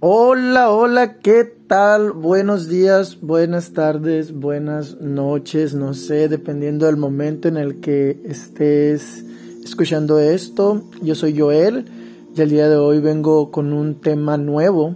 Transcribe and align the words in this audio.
Hola, 0.00 0.70
hola, 0.70 1.14
¿qué 1.14 1.42
tal? 1.66 2.12
Buenos 2.12 2.68
días, 2.68 3.20
buenas 3.20 3.72
tardes, 3.72 4.32
buenas 4.32 5.00
noches, 5.00 5.74
no 5.74 5.92
sé, 5.92 6.28
dependiendo 6.28 6.86
del 6.86 6.96
momento 6.96 7.48
en 7.48 7.56
el 7.56 7.80
que 7.80 8.16
estés 8.22 9.24
escuchando 9.64 10.20
esto. 10.20 10.84
Yo 11.02 11.16
soy 11.16 11.36
Joel 11.36 11.86
y 12.32 12.40
el 12.40 12.48
día 12.48 12.68
de 12.68 12.76
hoy 12.76 13.00
vengo 13.00 13.50
con 13.50 13.72
un 13.72 13.96
tema 13.96 14.36
nuevo. 14.36 14.94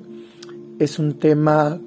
Es 0.79 1.01
un 1.01 1.19
tema, 1.19 1.81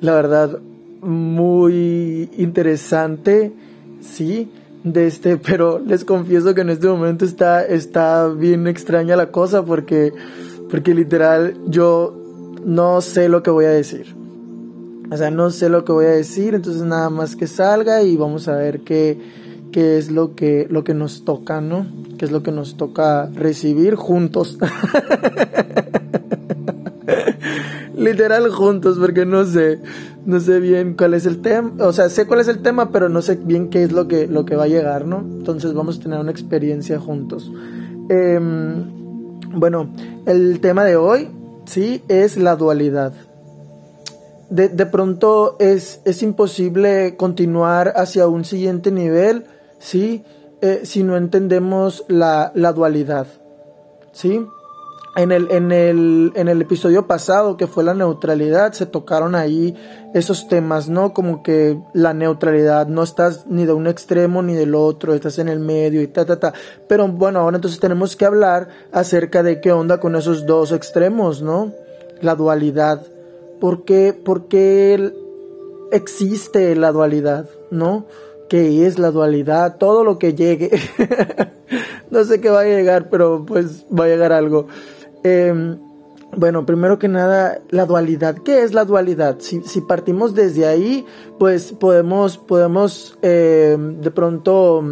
la 0.00 0.14
verdad, 0.14 0.60
muy 1.00 2.30
interesante, 2.38 3.52
sí, 4.00 4.52
de 4.84 5.08
este, 5.08 5.36
pero 5.48 5.80
les 5.80 6.04
confieso 6.04 6.54
que 6.54 6.60
en 6.60 6.70
este 6.70 6.86
momento 6.86 7.24
está, 7.24 7.66
está 7.66 8.28
bien 8.28 8.68
extraña 8.68 9.16
la 9.16 9.32
cosa 9.32 9.64
porque, 9.64 10.12
porque 10.70 10.94
literal 10.94 11.56
yo 11.66 12.21
no 12.64 13.00
sé 13.00 13.28
lo 13.28 13.42
que 13.42 13.50
voy 13.50 13.64
a 13.64 13.70
decir. 13.70 14.14
O 15.10 15.16
sea, 15.16 15.30
no 15.30 15.50
sé 15.50 15.68
lo 15.68 15.84
que 15.84 15.92
voy 15.92 16.06
a 16.06 16.10
decir, 16.10 16.54
entonces 16.54 16.82
nada 16.82 17.10
más 17.10 17.36
que 17.36 17.46
salga 17.46 18.02
y 18.02 18.16
vamos 18.16 18.48
a 18.48 18.56
ver 18.56 18.80
qué, 18.80 19.18
qué 19.70 19.98
es 19.98 20.10
lo 20.10 20.34
que, 20.34 20.66
lo 20.70 20.84
que 20.84 20.94
nos 20.94 21.24
toca, 21.24 21.60
¿no? 21.60 21.86
Qué 22.16 22.24
es 22.24 22.30
lo 22.30 22.42
que 22.42 22.50
nos 22.50 22.76
toca 22.78 23.26
recibir 23.34 23.94
juntos. 23.94 24.58
Literal 27.96 28.50
juntos, 28.50 28.98
porque 28.98 29.26
no 29.26 29.44
sé, 29.44 29.80
no 30.24 30.40
sé 30.40 30.60
bien 30.60 30.94
cuál 30.96 31.12
es 31.14 31.26
el 31.26 31.42
tema, 31.42 31.72
o 31.80 31.92
sea, 31.92 32.08
sé 32.08 32.26
cuál 32.26 32.40
es 32.40 32.48
el 32.48 32.60
tema, 32.60 32.90
pero 32.90 33.08
no 33.10 33.20
sé 33.22 33.36
bien 33.36 33.68
qué 33.68 33.82
es 33.82 33.92
lo 33.92 34.08
que, 34.08 34.26
lo 34.26 34.46
que 34.46 34.56
va 34.56 34.64
a 34.64 34.68
llegar, 34.68 35.06
¿no? 35.06 35.18
Entonces 35.18 35.74
vamos 35.74 35.98
a 35.98 36.02
tener 36.02 36.18
una 36.18 36.30
experiencia 36.30 36.98
juntos. 36.98 37.52
Em, 38.08 38.84
bueno, 39.54 39.92
el 40.26 40.58
tema 40.60 40.84
de 40.84 40.96
hoy 40.96 41.28
¿sí? 41.64 42.02
Es 42.08 42.36
la 42.36 42.56
dualidad. 42.56 43.12
De, 44.50 44.68
pronto 44.84 45.56
es, 45.60 46.00
es, 46.04 46.22
imposible 46.22 47.16
continuar 47.16 47.94
hacia 47.96 48.28
un 48.28 48.44
siguiente 48.44 48.90
nivel, 48.90 49.46
¿sí? 49.78 50.24
Eh, 50.60 50.82
si 50.84 51.02
no 51.02 51.16
entendemos 51.16 52.04
la, 52.06 52.52
la 52.54 52.74
dualidad, 52.74 53.26
¿sí? 54.12 54.44
En 55.14 55.30
el, 55.30 55.50
en, 55.50 55.72
el, 55.72 56.32
en 56.36 56.48
el 56.48 56.62
episodio 56.62 57.06
pasado, 57.06 57.58
que 57.58 57.66
fue 57.66 57.84
la 57.84 57.92
neutralidad, 57.92 58.72
se 58.72 58.86
tocaron 58.86 59.34
ahí 59.34 59.76
esos 60.14 60.48
temas, 60.48 60.88
¿no? 60.88 61.12
Como 61.12 61.42
que 61.42 61.78
la 61.92 62.14
neutralidad, 62.14 62.86
no 62.86 63.02
estás 63.02 63.46
ni 63.46 63.66
de 63.66 63.74
un 63.74 63.86
extremo 63.86 64.42
ni 64.42 64.54
del 64.54 64.74
otro, 64.74 65.12
estás 65.12 65.38
en 65.38 65.48
el 65.48 65.60
medio 65.60 66.00
y 66.00 66.06
ta, 66.06 66.24
ta, 66.24 66.40
ta. 66.40 66.54
Pero 66.88 67.08
bueno, 67.08 67.40
ahora 67.40 67.58
entonces 67.58 67.78
tenemos 67.78 68.16
que 68.16 68.24
hablar 68.24 68.68
acerca 68.90 69.42
de 69.42 69.60
qué 69.60 69.70
onda 69.70 70.00
con 70.00 70.16
esos 70.16 70.46
dos 70.46 70.72
extremos, 70.72 71.42
¿no? 71.42 71.72
La 72.22 72.34
dualidad. 72.34 73.02
¿Por 73.60 73.84
qué, 73.84 74.14
por 74.14 74.48
qué 74.48 75.12
existe 75.92 76.74
la 76.74 76.90
dualidad, 76.90 77.50
¿no? 77.70 78.06
¿Qué 78.48 78.86
es 78.86 78.98
la 78.98 79.10
dualidad? 79.10 79.76
Todo 79.76 80.04
lo 80.04 80.18
que 80.18 80.34
llegue. 80.34 80.70
no 82.10 82.24
sé 82.24 82.40
qué 82.40 82.50
va 82.50 82.60
a 82.60 82.64
llegar, 82.64 83.08
pero 83.08 83.44
pues 83.46 83.86
va 83.88 84.04
a 84.04 84.08
llegar 84.08 84.32
algo. 84.32 84.66
Em, 85.22 85.78
bueno, 86.36 86.64
primero 86.64 86.98
que 86.98 87.08
nada, 87.08 87.60
la 87.70 87.84
dualidad. 87.84 88.36
¿Qué 88.38 88.62
es 88.62 88.72
la 88.72 88.84
dualidad? 88.84 89.36
Si, 89.40 89.80
partimos 89.82 90.34
desde 90.34 90.66
ahí, 90.66 91.04
pues 91.38 91.72
podemos, 91.72 92.38
podemos 92.38 93.18
em, 93.22 94.00
de 94.00 94.10
pronto 94.10 94.82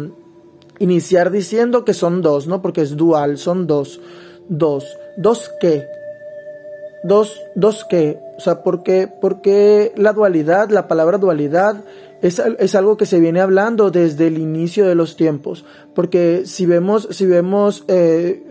iniciar 0.79 1.31
diciendo 1.31 1.83
que 1.83 1.93
son 1.93 2.21
dos, 2.21 2.47
¿no? 2.47 2.61
Porque 2.61 2.81
es 2.81 2.95
dual, 2.95 3.37
son 3.37 3.67
dos. 3.67 3.99
Dos. 4.49 4.97
¿Dos 5.17 5.51
qué? 5.59 5.85
Dos, 7.03 7.41
dos 7.55 7.85
qué? 7.89 8.19
O 8.37 8.39
sea, 8.39 8.63
¿por 8.63 8.83
qué, 8.83 9.93
la 9.95 10.13
dualidad, 10.13 10.69
la 10.69 10.87
palabra 10.87 11.17
dualidad 11.17 11.83
es, 12.21 12.39
es, 12.39 12.75
algo 12.75 12.97
que 12.97 13.05
se 13.05 13.19
viene 13.19 13.41
hablando 13.41 13.89
desde 13.89 14.27
el 14.27 14.37
inicio 14.37 14.87
de 14.87 14.95
los 14.95 15.15
tiempos? 15.15 15.65
Porque 15.95 16.43
si 16.45 16.65
vemos, 16.65 17.07
si 17.11 17.25
vemos 17.25 17.83
eh, 17.87 18.43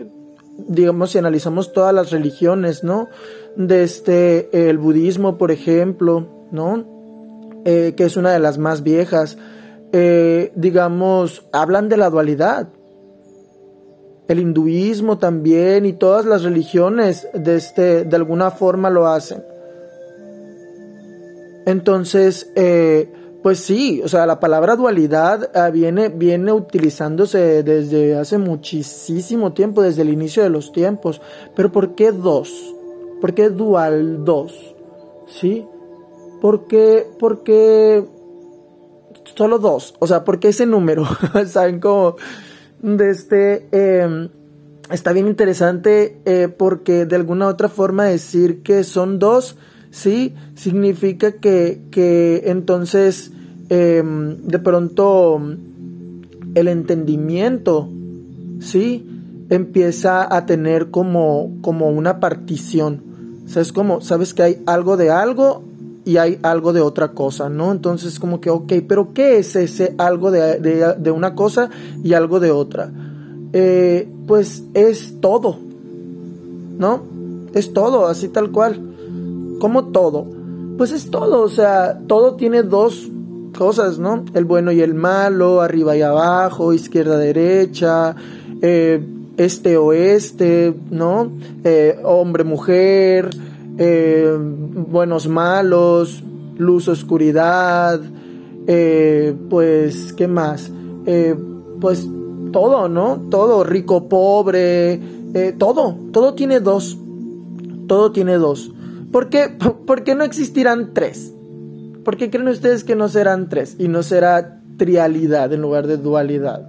digamos, 0.57 1.11
si 1.11 1.17
analizamos 1.17 1.73
todas 1.73 1.93
las 1.93 2.11
religiones, 2.11 2.83
¿no? 2.83 3.09
Desde 3.55 3.83
este, 3.83 4.69
el 4.69 4.77
budismo, 4.77 5.37
por 5.37 5.51
ejemplo, 5.51 6.27
¿no? 6.51 7.61
Eh, 7.65 7.93
que 7.95 8.05
es 8.05 8.17
una 8.17 8.31
de 8.31 8.39
las 8.39 8.57
más 8.57 8.81
viejas, 8.83 9.37
eh, 9.91 10.51
digamos, 10.55 11.45
hablan 11.51 11.89
de 11.89 11.97
la 11.97 12.09
dualidad. 12.09 12.69
El 14.27 14.39
hinduismo 14.39 15.17
también 15.17 15.85
y 15.85 15.93
todas 15.93 16.25
las 16.25 16.43
religiones 16.43 17.27
de, 17.33 17.55
este, 17.57 18.05
de 18.05 18.15
alguna 18.15 18.51
forma 18.51 18.89
lo 18.89 19.07
hacen. 19.07 19.43
Entonces, 21.65 22.51
eh, 22.55 23.11
pues 23.41 23.59
sí, 23.59 24.01
o 24.03 24.07
sea, 24.07 24.27
la 24.27 24.39
palabra 24.39 24.75
dualidad 24.75 25.49
ah, 25.55 25.71
viene, 25.71 26.09
viene 26.09 26.53
utilizándose 26.53 27.63
desde 27.63 28.15
hace 28.15 28.37
muchísimo 28.37 29.53
tiempo, 29.53 29.81
desde 29.81 30.03
el 30.03 30.09
inicio 30.09 30.43
de 30.43 30.51
los 30.51 30.71
tiempos. 30.71 31.21
Pero 31.55 31.71
¿por 31.71 31.95
qué 31.95 32.11
dos? 32.11 32.75
¿Por 33.19 33.33
qué 33.33 33.49
dual 33.49 34.23
dos? 34.25 34.75
¿Sí? 35.27 35.65
¿Por 36.39 36.67
qué, 36.67 37.07
por 37.17 37.41
qué 37.41 38.05
solo 39.35 39.57
dos? 39.57 39.95
O 39.97 40.05
sea, 40.05 40.23
¿por 40.23 40.39
qué 40.39 40.49
ese 40.49 40.67
número? 40.67 41.05
¿Saben 41.47 41.79
cómo? 41.79 42.17
De 42.79 43.09
este, 43.09 43.67
em, 43.71 44.29
está 44.91 45.13
bien 45.13 45.27
interesante 45.27 46.21
eh, 46.25 46.47
porque 46.47 47.05
de 47.07 47.15
alguna 47.15 47.47
otra 47.47 47.69
forma 47.69 48.05
decir 48.05 48.61
que 48.61 48.83
son 48.83 49.17
dos 49.17 49.57
¿sí? 49.91 50.33
Significa 50.55 51.33
que, 51.33 51.83
que 51.91 52.43
entonces 52.45 53.30
em, 53.71 54.35
de 54.41 54.59
pronto 54.59 55.41
el 56.55 56.67
entendimiento, 56.67 57.87
¿sí? 58.59 59.07
Empieza 59.49 60.35
a 60.35 60.45
tener 60.45 60.91
como, 60.91 61.53
como 61.61 61.87
una 61.87 62.19
partición. 62.19 63.01
O 63.45 63.49
sea, 63.49 63.61
es 63.61 63.71
como, 63.71 64.01
sabes 64.01 64.33
que 64.33 64.43
hay 64.43 64.61
algo 64.65 64.97
de 64.97 65.09
algo 65.09 65.63
y 66.03 66.17
hay 66.17 66.37
algo 66.43 66.73
de 66.73 66.81
otra 66.81 67.13
cosa, 67.13 67.47
¿no? 67.47 67.71
Entonces 67.71 68.19
como 68.19 68.41
que, 68.41 68.49
ok, 68.49 68.73
pero 68.89 69.13
¿qué 69.13 69.37
es 69.37 69.55
ese 69.55 69.95
algo 69.97 70.31
de, 70.31 70.59
de, 70.59 71.11
una 71.11 71.33
cosa 71.33 71.69
y 72.03 72.11
algo 72.13 72.41
de 72.41 72.51
otra? 72.51 72.91
Eh, 73.53 74.09
pues 74.27 74.63
es 74.73 75.21
todo, 75.21 75.57
¿no? 76.77 77.03
Es 77.53 77.71
todo, 77.71 78.07
así 78.07 78.27
tal 78.27 78.51
cual 78.51 78.81
como 79.61 79.85
todo, 79.85 80.25
pues 80.77 80.91
es 80.91 81.09
todo, 81.09 81.43
o 81.43 81.49
sea, 81.49 81.99
todo 82.07 82.35
tiene 82.35 82.63
dos 82.63 83.07
cosas, 83.61 83.99
¿no? 83.99 84.25
El 84.33 84.45
bueno 84.45 84.71
y 84.71 84.81
el 84.81 84.95
malo, 84.95 85.61
arriba 85.61 85.95
y 85.95 86.01
abajo, 86.01 86.73
izquierda, 86.73 87.15
derecha, 87.15 88.15
eh, 88.59 89.05
este 89.37 89.77
oeste, 89.77 90.73
¿no? 90.89 91.31
Eh, 91.63 91.95
hombre, 92.03 92.43
mujer, 92.43 93.29
eh, 93.77 94.35
buenos, 94.35 95.27
malos, 95.27 96.23
luz, 96.57 96.87
oscuridad, 96.87 98.01
pues, 99.47 100.13
¿qué 100.13 100.27
más? 100.27 100.71
pues 101.79 102.07
todo, 102.51 102.89
¿no? 102.89 103.27
Todo, 103.29 103.63
rico, 103.63 104.09
pobre, 104.09 104.99
todo, 105.59 105.99
todo 106.11 106.33
tiene 106.33 106.61
dos, 106.61 106.97
todo 107.85 108.11
tiene 108.11 108.39
dos. 108.39 108.71
¿Por 109.11 109.29
qué, 109.29 109.55
¿Por 109.85 110.03
qué 110.03 110.15
no 110.15 110.23
existirán 110.23 110.95
tres? 110.95 111.35
¿Por 112.03 112.17
qué 112.17 112.29
creen 112.29 112.47
ustedes 112.47 112.83
que 112.83 112.95
no 112.95 113.09
serán 113.09 113.49
tres 113.49 113.75
y 113.77 113.87
no 113.87 114.01
será 114.01 114.59
trialidad 114.77 115.53
en 115.53 115.61
lugar 115.61 115.87
de 115.87 115.97
dualidad? 115.97 116.67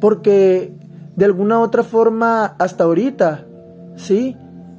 Porque 0.00 0.72
de 1.16 1.24
alguna 1.24 1.60
otra 1.60 1.82
forma, 1.82 2.46
hasta 2.58 2.84
ahorita, 2.84 3.44
¿sí? 3.96 4.36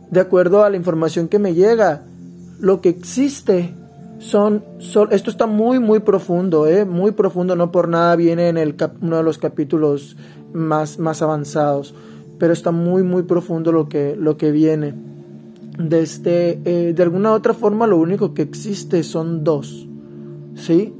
De 0.09 0.19
acuerdo 0.19 0.63
a 0.63 0.69
la 0.69 0.77
información 0.77 1.27
que 1.27 1.39
me 1.39 1.53
llega, 1.53 2.01
lo 2.59 2.81
que 2.81 2.89
existe 2.89 3.73
son, 4.17 4.63
esto 4.79 5.29
está 5.29 5.45
muy, 5.45 5.79
muy 5.79 5.99
profundo, 5.99 6.65
¿eh? 6.65 6.85
Muy 6.85 7.11
profundo, 7.11 7.55
no 7.55 7.71
por 7.71 7.87
nada 7.87 8.15
viene 8.15 8.49
en 8.49 8.57
el 8.57 8.75
uno 9.01 9.17
de 9.17 9.23
los 9.23 9.37
capítulos 9.37 10.17
más, 10.53 10.97
más 10.97 11.21
avanzados, 11.21 11.93
pero 12.39 12.51
está 12.51 12.71
muy, 12.71 13.03
muy 13.03 13.23
profundo 13.23 13.71
lo 13.71 13.87
que, 13.89 14.15
lo 14.15 14.37
que 14.37 14.51
viene 14.51 15.12
de, 15.77 16.01
este, 16.01 16.59
eh, 16.65 16.93
de 16.93 17.03
alguna 17.03 17.33
otra 17.33 17.53
forma 17.53 17.87
lo 17.87 17.97
único 17.97 18.33
que 18.33 18.41
existe 18.43 19.03
son 19.03 19.43
dos, 19.43 19.87
¿sí? 20.55 20.93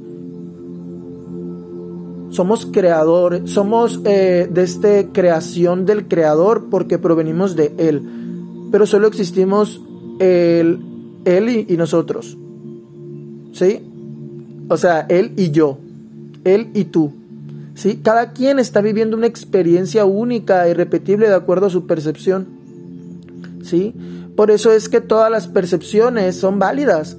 Somos 2.30 2.66
creadores, 2.66 3.48
somos 3.50 4.00
eh, 4.04 4.48
de 4.50 4.62
esta 4.62 5.12
creación 5.12 5.86
del 5.86 6.08
creador 6.08 6.66
porque 6.70 6.98
provenimos 6.98 7.54
de 7.54 7.72
él, 7.78 8.02
pero 8.72 8.86
solo 8.86 9.06
existimos 9.06 9.80
él, 10.18 10.80
él 11.24 11.66
y, 11.68 11.76
nosotros, 11.76 12.36
¿sí? 13.52 13.80
O 14.68 14.76
sea, 14.76 15.06
él 15.08 15.32
y 15.36 15.50
yo, 15.50 15.78
él 16.44 16.70
y 16.74 16.84
tú. 16.84 17.12
¿Sí? 17.74 17.98
Cada 18.02 18.32
quien 18.32 18.60
está 18.60 18.80
viviendo 18.80 19.16
una 19.16 19.26
experiencia 19.26 20.04
única, 20.04 20.68
irrepetible 20.68 21.26
de 21.26 21.34
acuerdo 21.34 21.66
a 21.66 21.70
su 21.70 21.86
percepción. 21.86 22.46
¿Sí? 23.64 23.92
Por 24.36 24.50
eso 24.50 24.72
es 24.72 24.88
que 24.88 25.00
todas 25.00 25.30
las 25.30 25.46
percepciones 25.48 26.36
son 26.36 26.58
válidas. 26.58 27.16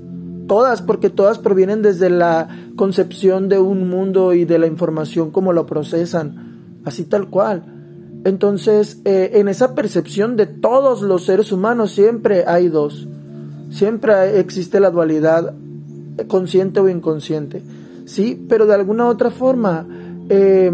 Todas, 0.48 0.82
porque 0.82 1.10
todas 1.10 1.40
provienen 1.40 1.82
desde 1.82 2.10
la 2.10 2.50
concepción 2.76 3.50
de 3.50 3.58
un 3.58 3.90
mundo 3.90 4.34
y 4.34 4.46
de 4.46 4.60
la 4.60 4.68
información 4.68 5.32
como 5.32 5.54
lo 5.54 5.66
procesan. 5.66 6.82
Así 6.84 7.04
tal 7.06 7.30
cual. 7.30 7.64
Entonces, 8.26 9.02
eh, 9.06 9.32
en 9.36 9.48
esa 9.48 9.76
percepción 9.76 10.36
de 10.36 10.46
todos 10.46 11.02
los 11.02 11.26
seres 11.26 11.52
humanos 11.52 11.92
siempre 11.92 12.44
hay 12.48 12.70
dos. 12.70 13.08
Siempre 13.70 14.40
existe 14.40 14.80
la 14.80 14.92
dualidad 14.92 15.54
consciente 16.28 16.80
o 16.80 16.90
inconsciente. 16.90 17.62
Sí, 18.06 18.44
pero 18.48 18.66
de 18.66 18.76
alguna 18.76 19.08
otra 19.08 19.32
forma, 19.32 19.88
eh, 20.30 20.72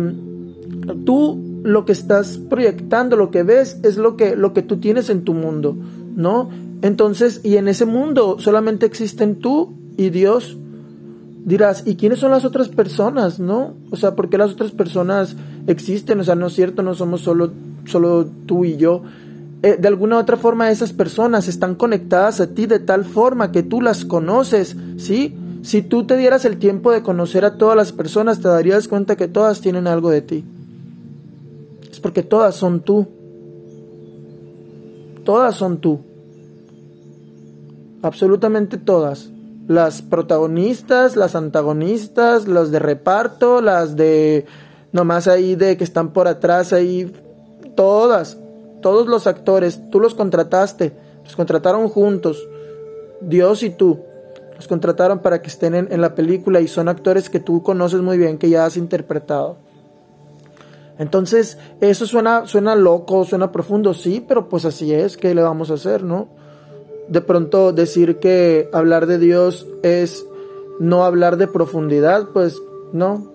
tú 1.06 1.62
lo 1.64 1.86
que 1.86 1.92
estás 1.92 2.38
proyectando, 2.38 3.16
lo 3.16 3.32
que 3.32 3.44
ves, 3.44 3.80
es 3.84 3.98
lo 3.98 4.18
que, 4.18 4.36
lo 4.36 4.54
que 4.54 4.62
tú 4.62 4.78
tienes 4.78 5.10
en 5.10 5.24
tu 5.24 5.34
mundo, 5.34 5.78
¿no? 6.22 6.50
Entonces, 6.82 7.42
y 7.44 7.58
en 7.58 7.68
ese 7.68 7.86
mundo 7.86 8.38
solamente 8.40 8.86
existen 8.86 9.40
tú 9.40 9.74
y 9.98 10.10
Dios. 10.10 10.58
Dirás, 11.44 11.84
¿y 11.86 11.96
quiénes 11.96 12.20
son 12.20 12.32
las 12.32 12.46
otras 12.46 12.70
personas, 12.70 13.40
no? 13.40 13.74
O 13.90 13.96
sea, 13.96 14.16
¿por 14.16 14.30
qué 14.30 14.38
las 14.38 14.52
otras 14.52 14.72
personas 14.72 15.36
existen? 15.68 16.20
O 16.20 16.24
sea, 16.24 16.36
no 16.36 16.48
es 16.48 16.54
cierto, 16.54 16.84
no 16.84 16.94
somos 16.94 17.22
solo, 17.22 17.52
solo 17.86 18.28
tú 18.46 18.64
y 18.64 18.78
yo. 18.78 19.02
Eh, 19.64 19.78
de 19.80 19.88
alguna 19.88 20.18
otra 20.18 20.38
forma 20.38 20.72
esas 20.72 20.94
personas 20.94 21.48
están 21.48 21.76
conectadas 21.76 22.40
a 22.42 22.48
ti 22.48 22.66
de 22.66 22.80
tal 22.80 23.06
forma 23.06 23.52
que 23.52 23.64
tú 23.64 23.82
las 23.82 24.06
conoces, 24.06 24.76
¿sí? 24.98 25.36
Si 25.64 25.82
tú 25.82 26.06
te 26.06 26.18
dieras 26.18 26.46
el 26.46 26.58
tiempo 26.58 26.92
de 26.92 27.04
conocer 27.04 27.46
a 27.46 27.58
todas 27.58 27.76
las 27.76 27.92
personas, 27.92 28.40
te 28.40 28.48
darías 28.48 28.88
cuenta 28.88 29.16
que 29.16 29.28
todas 29.28 29.62
tienen 29.62 29.88
algo 29.88 30.10
de 30.10 30.22
ti 30.22 30.44
porque 32.02 32.24
todas 32.24 32.56
son 32.56 32.82
tú. 32.82 33.08
Todas 35.24 35.56
son 35.56 35.78
tú. 35.78 36.00
Absolutamente 38.02 38.78
todas. 38.78 39.30
Las 39.68 40.02
protagonistas, 40.02 41.16
las 41.16 41.36
antagonistas, 41.36 42.48
las 42.48 42.72
de 42.72 42.80
reparto, 42.80 43.62
las 43.62 43.96
de 43.96 44.46
nomás 44.92 45.28
ahí 45.28 45.56
de 45.56 45.78
que 45.78 45.84
están 45.84 46.12
por 46.12 46.28
atrás 46.28 46.74
ahí. 46.74 47.12
Todas. 47.76 48.38
Todos 48.82 49.08
los 49.08 49.28
actores. 49.28 49.82
Tú 49.92 50.00
los 50.00 50.16
contrataste. 50.16 50.94
Los 51.24 51.36
contrataron 51.36 51.88
juntos. 51.90 52.48
Dios 53.22 53.64
y 53.64 53.70
tú. 53.70 54.00
Los 54.56 54.68
contrataron 54.68 55.20
para 55.20 55.42
que 55.42 55.50
estén 55.50 55.76
en, 55.76 55.92
en 55.92 56.02
la 56.02 56.16
película 56.16 56.60
y 56.62 56.68
son 56.68 56.90
actores 56.90 57.30
que 57.30 57.40
tú 57.40 57.64
conoces 57.64 58.02
muy 58.02 58.18
bien, 58.18 58.38
que 58.38 58.50
ya 58.50 58.66
has 58.66 58.78
interpretado. 58.78 59.58
Entonces, 61.02 61.58
eso 61.80 62.06
suena, 62.06 62.46
suena 62.46 62.76
loco, 62.76 63.26
suena 63.26 63.52
profundo, 63.52 63.96
sí, 63.96 64.24
pero 64.28 64.48
pues 64.50 64.66
así 64.66 64.94
es, 64.94 65.18
¿qué 65.18 65.34
le 65.34 65.42
vamos 65.42 65.72
a 65.72 65.74
hacer, 65.74 66.04
no? 66.04 66.28
De 67.12 67.20
pronto 67.20 67.74
decir 67.74 68.20
que 68.20 68.70
hablar 68.72 69.06
de 69.06 69.20
Dios 69.20 69.68
es 69.84 70.26
no 70.80 71.04
hablar 71.04 71.36
de 71.36 71.46
profundidad, 71.46 72.30
pues 72.32 72.58
no, 72.94 73.34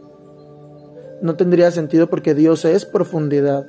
no 1.20 1.37
tendría 1.37 1.70
sentido 1.70 2.06
porque 2.06 2.34
Dios 2.34 2.64
es 2.64 2.87
profundidad. 2.87 3.67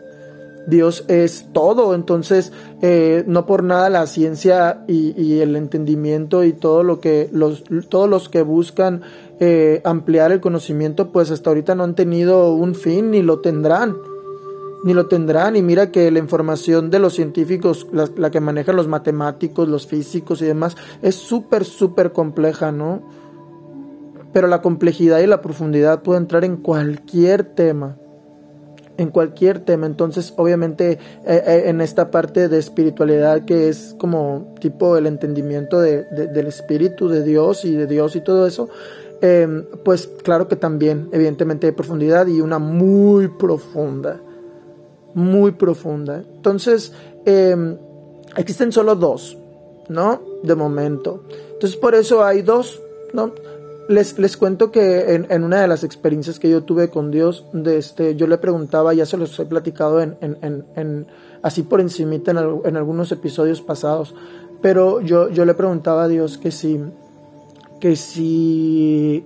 Dios 0.65 1.03
es 1.09 1.47
todo, 1.51 1.93
entonces 1.93 2.53
eh, 2.81 3.25
no 3.27 3.45
por 3.45 3.63
nada 3.63 3.89
la 3.89 4.07
ciencia 4.07 4.85
y, 4.87 5.39
el 5.39 5.57
entendimiento 5.57 6.45
y 6.45 6.53
todo 6.53 6.83
lo 6.83 7.01
que 7.01 7.27
los, 7.33 7.65
todos 7.89 8.09
los 8.09 8.29
que 8.29 8.43
buscan 8.43 9.01
eh, 9.41 9.81
ampliar 9.83 10.31
el 10.31 10.39
conocimiento, 10.39 11.11
pues 11.11 11.31
hasta 11.31 11.49
ahorita 11.49 11.75
no 11.75 11.83
han 11.83 11.95
tenido 11.95 12.53
un 12.53 12.75
fin 12.75 13.11
ni 13.11 13.23
lo 13.23 13.39
tendrán, 13.41 13.97
ni 14.87 14.93
lo 14.93 15.07
tendrán. 15.07 15.57
Y 15.57 15.61
mira 15.61 15.91
que 15.91 16.09
la 16.09 16.19
información 16.19 16.89
de 16.89 16.99
los 16.99 17.13
científicos, 17.13 17.85
la, 17.91 18.31
que 18.31 18.39
manejan 18.39 18.77
los 18.77 18.87
matemáticos, 18.87 19.67
los 19.67 19.85
físicos 19.85 20.41
y 20.41 20.45
demás, 20.45 20.77
es 21.01 21.15
súper, 21.15 21.65
súper 21.65 22.13
compleja, 22.13 22.71
¿no? 22.71 23.03
Pero 24.31 24.47
la 24.47 24.61
complejidad 24.61 25.19
y 25.19 25.27
la 25.27 25.41
profundidad 25.41 26.03
puede 26.03 26.19
entrar 26.19 26.45
en 26.45 26.55
cualquier 26.57 27.43
tema 27.43 27.97
en 28.99 29.11
cualquier 29.11 29.59
tema. 29.59 29.85
Entonces, 29.85 30.33
obviamente, 30.37 30.93
eh, 30.93 30.97
eh, 31.45 31.63
en 31.67 31.81
esta 31.81 32.09
parte 32.09 32.49
de 32.49 32.57
espiritualidad 32.57 33.45
que 33.45 33.69
es 33.69 33.93
como 33.99 34.55
tipo 34.59 34.97
el 34.97 35.05
entendimiento 35.05 35.79
de, 35.79 36.03
del 36.05 36.47
espíritu 36.47 37.07
de 37.07 37.23
Dios 37.23 37.63
y 37.63 37.75
de 37.75 37.85
Dios 37.85 38.15
y 38.15 38.21
todo 38.21 38.47
eso, 38.47 38.69
em, 39.21 39.65
pues 39.85 40.09
claro 40.23 40.47
que 40.47 40.55
también, 40.55 41.09
evidentemente, 41.11 41.67
de 41.67 41.73
profundidad 41.73 42.25
y 42.25 42.41
una 42.41 42.57
muy 42.57 43.27
profunda, 43.27 44.19
muy 45.17 45.51
profunda. 45.53 46.23
Entonces, 46.35 46.93
em, 47.25 47.75
existen 48.35 48.71
solo 48.71 48.95
dos, 48.95 49.35
¿no? 49.89 50.21
De 50.43 50.53
momento. 50.53 51.23
Entonces, 51.53 51.75
por 51.75 51.95
eso 51.95 52.23
hay 52.23 52.43
dos, 52.43 52.79
¿no? 53.13 53.31
Les, 53.89 54.19
les 54.19 54.37
cuento 54.37 54.71
que 54.71 55.15
en, 55.15 55.25
en, 55.31 55.43
una 55.43 55.59
de 55.59 55.67
las 55.67 55.83
experiencias 55.83 56.37
que 56.37 56.51
yo 56.51 56.63
tuve 56.63 56.89
con 56.91 57.09
Dios, 57.09 57.45
este, 57.65 58.15
yo 58.15 58.27
le 58.27 58.37
preguntaba, 58.37 58.93
ya 58.93 59.07
se 59.07 59.17
los 59.17 59.39
he 59.39 59.45
platicado 59.45 60.01
en, 60.01 60.17
en, 60.21 60.65
en 60.75 61.07
así 61.41 61.63
por 61.63 61.81
encimita 61.81 62.29
en, 62.31 62.77
algunos 62.77 63.11
episodios 63.11 63.61
pasados, 63.61 64.13
pero 64.61 65.01
yo, 65.01 65.29
yo 65.29 65.45
le 65.45 65.55
preguntaba 65.55 66.03
a 66.03 66.07
Dios 66.07 66.37
que 66.37 66.51
que 67.79 67.95
si 67.95 69.25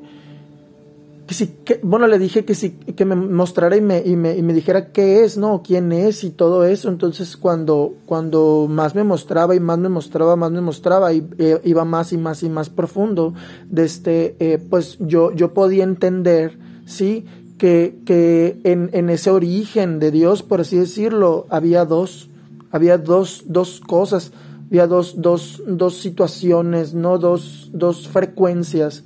que 1.64 1.80
bueno, 1.84 2.08
le 2.08 2.20
dije 2.20 2.46
que 2.46 2.56
si, 2.56 2.72
que 2.72 3.06
me 3.06 3.16
mostrara 3.16 3.78
y 3.78 3.82
me, 3.82 4.02
y 4.06 4.16
me, 4.16 4.36
y 4.36 4.42
me 4.42 4.54
dijera 4.54 4.92
qué 4.92 5.24
es, 5.24 5.38
¿no? 5.38 5.62
Quién 5.64 5.92
es 5.92 6.24
y 6.24 6.30
todo 6.32 6.66
eso. 6.66 6.90
Entonces, 6.90 7.38
cuando, 7.38 7.94
cuando 8.06 8.68
más 8.70 8.96
me 8.96 9.04
mostraba 9.04 9.56
y 9.56 9.60
más 9.60 9.78
me 9.80 9.90
mostraba, 9.90 10.36
más 10.36 10.52
me 10.52 10.62
mostraba 10.62 11.14
y 11.14 11.26
eh, 11.38 11.62
iba 11.64 11.86
más 11.86 12.12
y 12.14 12.18
más 12.18 12.44
y 12.44 12.50
más 12.50 12.70
profundo, 12.70 13.34
de 13.70 13.86
este, 13.86 14.36
eh, 14.40 14.58
pues 14.58 14.98
yo, 15.00 15.32
yo 15.32 15.54
podía 15.54 15.84
entender, 15.84 16.58
¿sí? 16.86 17.26
Que, 17.58 18.00
que 18.06 18.60
en, 18.64 18.90
en 18.94 19.10
ese 19.10 19.30
origen 19.30 20.00
de 20.00 20.12
Dios, 20.12 20.44
por 20.44 20.62
así 20.62 20.78
decirlo, 20.78 21.46
había 21.50 21.86
dos, 21.86 22.30
había 22.72 22.98
dos, 22.98 23.44
dos 23.46 23.80
cosas, 23.80 24.32
había 24.68 24.88
dos, 24.88 25.22
dos, 25.22 25.62
dos 25.68 25.98
situaciones, 25.98 26.94
¿no? 26.94 27.20
Dos, 27.20 27.70
dos 27.72 28.08
frecuencias, 28.08 29.04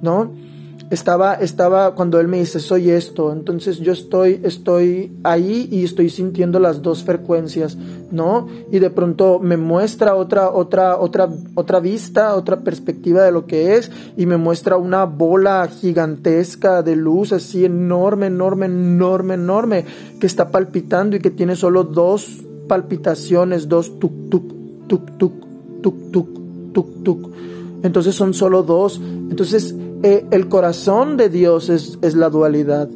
¿no? 0.00 0.32
Estaba, 0.90 1.34
estaba 1.34 1.94
cuando 1.94 2.18
él 2.18 2.28
me 2.28 2.38
dice 2.38 2.60
soy 2.60 2.90
esto, 2.90 3.32
entonces 3.32 3.78
yo 3.78 3.92
estoy, 3.92 4.40
estoy 4.42 5.12
ahí 5.22 5.68
y 5.70 5.84
estoy 5.84 6.08
sintiendo 6.08 6.58
las 6.58 6.80
dos 6.80 7.04
frecuencias, 7.04 7.76
¿no? 8.10 8.48
Y 8.72 8.78
de 8.78 8.88
pronto 8.90 9.38
me 9.38 9.56
muestra 9.56 10.14
otra, 10.14 10.50
otra, 10.50 10.96
otra, 10.98 11.28
otra 11.54 11.80
vista, 11.80 12.34
otra 12.34 12.60
perspectiva 12.60 13.22
de 13.22 13.32
lo 13.32 13.46
que 13.46 13.76
es, 13.76 13.90
y 14.16 14.26
me 14.26 14.38
muestra 14.38 14.78
una 14.78 15.04
bola 15.04 15.68
gigantesca 15.68 16.82
de 16.82 16.96
luz, 16.96 17.32
así 17.32 17.64
enorme, 17.64 18.26
enorme, 18.26 18.66
enorme, 18.66 19.34
enorme, 19.34 19.84
que 20.18 20.26
está 20.26 20.50
palpitando 20.50 21.16
y 21.16 21.20
que 21.20 21.30
tiene 21.30 21.54
solo 21.54 21.84
dos 21.84 22.44
palpitaciones, 22.66 23.68
dos 23.68 23.98
tuk 23.98 24.30
tuk, 24.30 24.44
tuk 24.86 25.18
tuk, 25.18 25.32
tuk 25.82 26.12
tuk, 26.12 26.28
tuk 26.72 27.02
tuk. 27.02 27.30
Entonces 27.82 28.14
son 28.14 28.34
solo 28.34 28.62
dos. 28.62 29.00
Entonces 29.30 29.74
eh, 30.02 30.26
el 30.30 30.48
corazón 30.48 31.16
de 31.16 31.28
Dios 31.28 31.68
es, 31.68 31.98
es, 32.02 32.14
la 32.14 32.30
dualidad. 32.30 32.88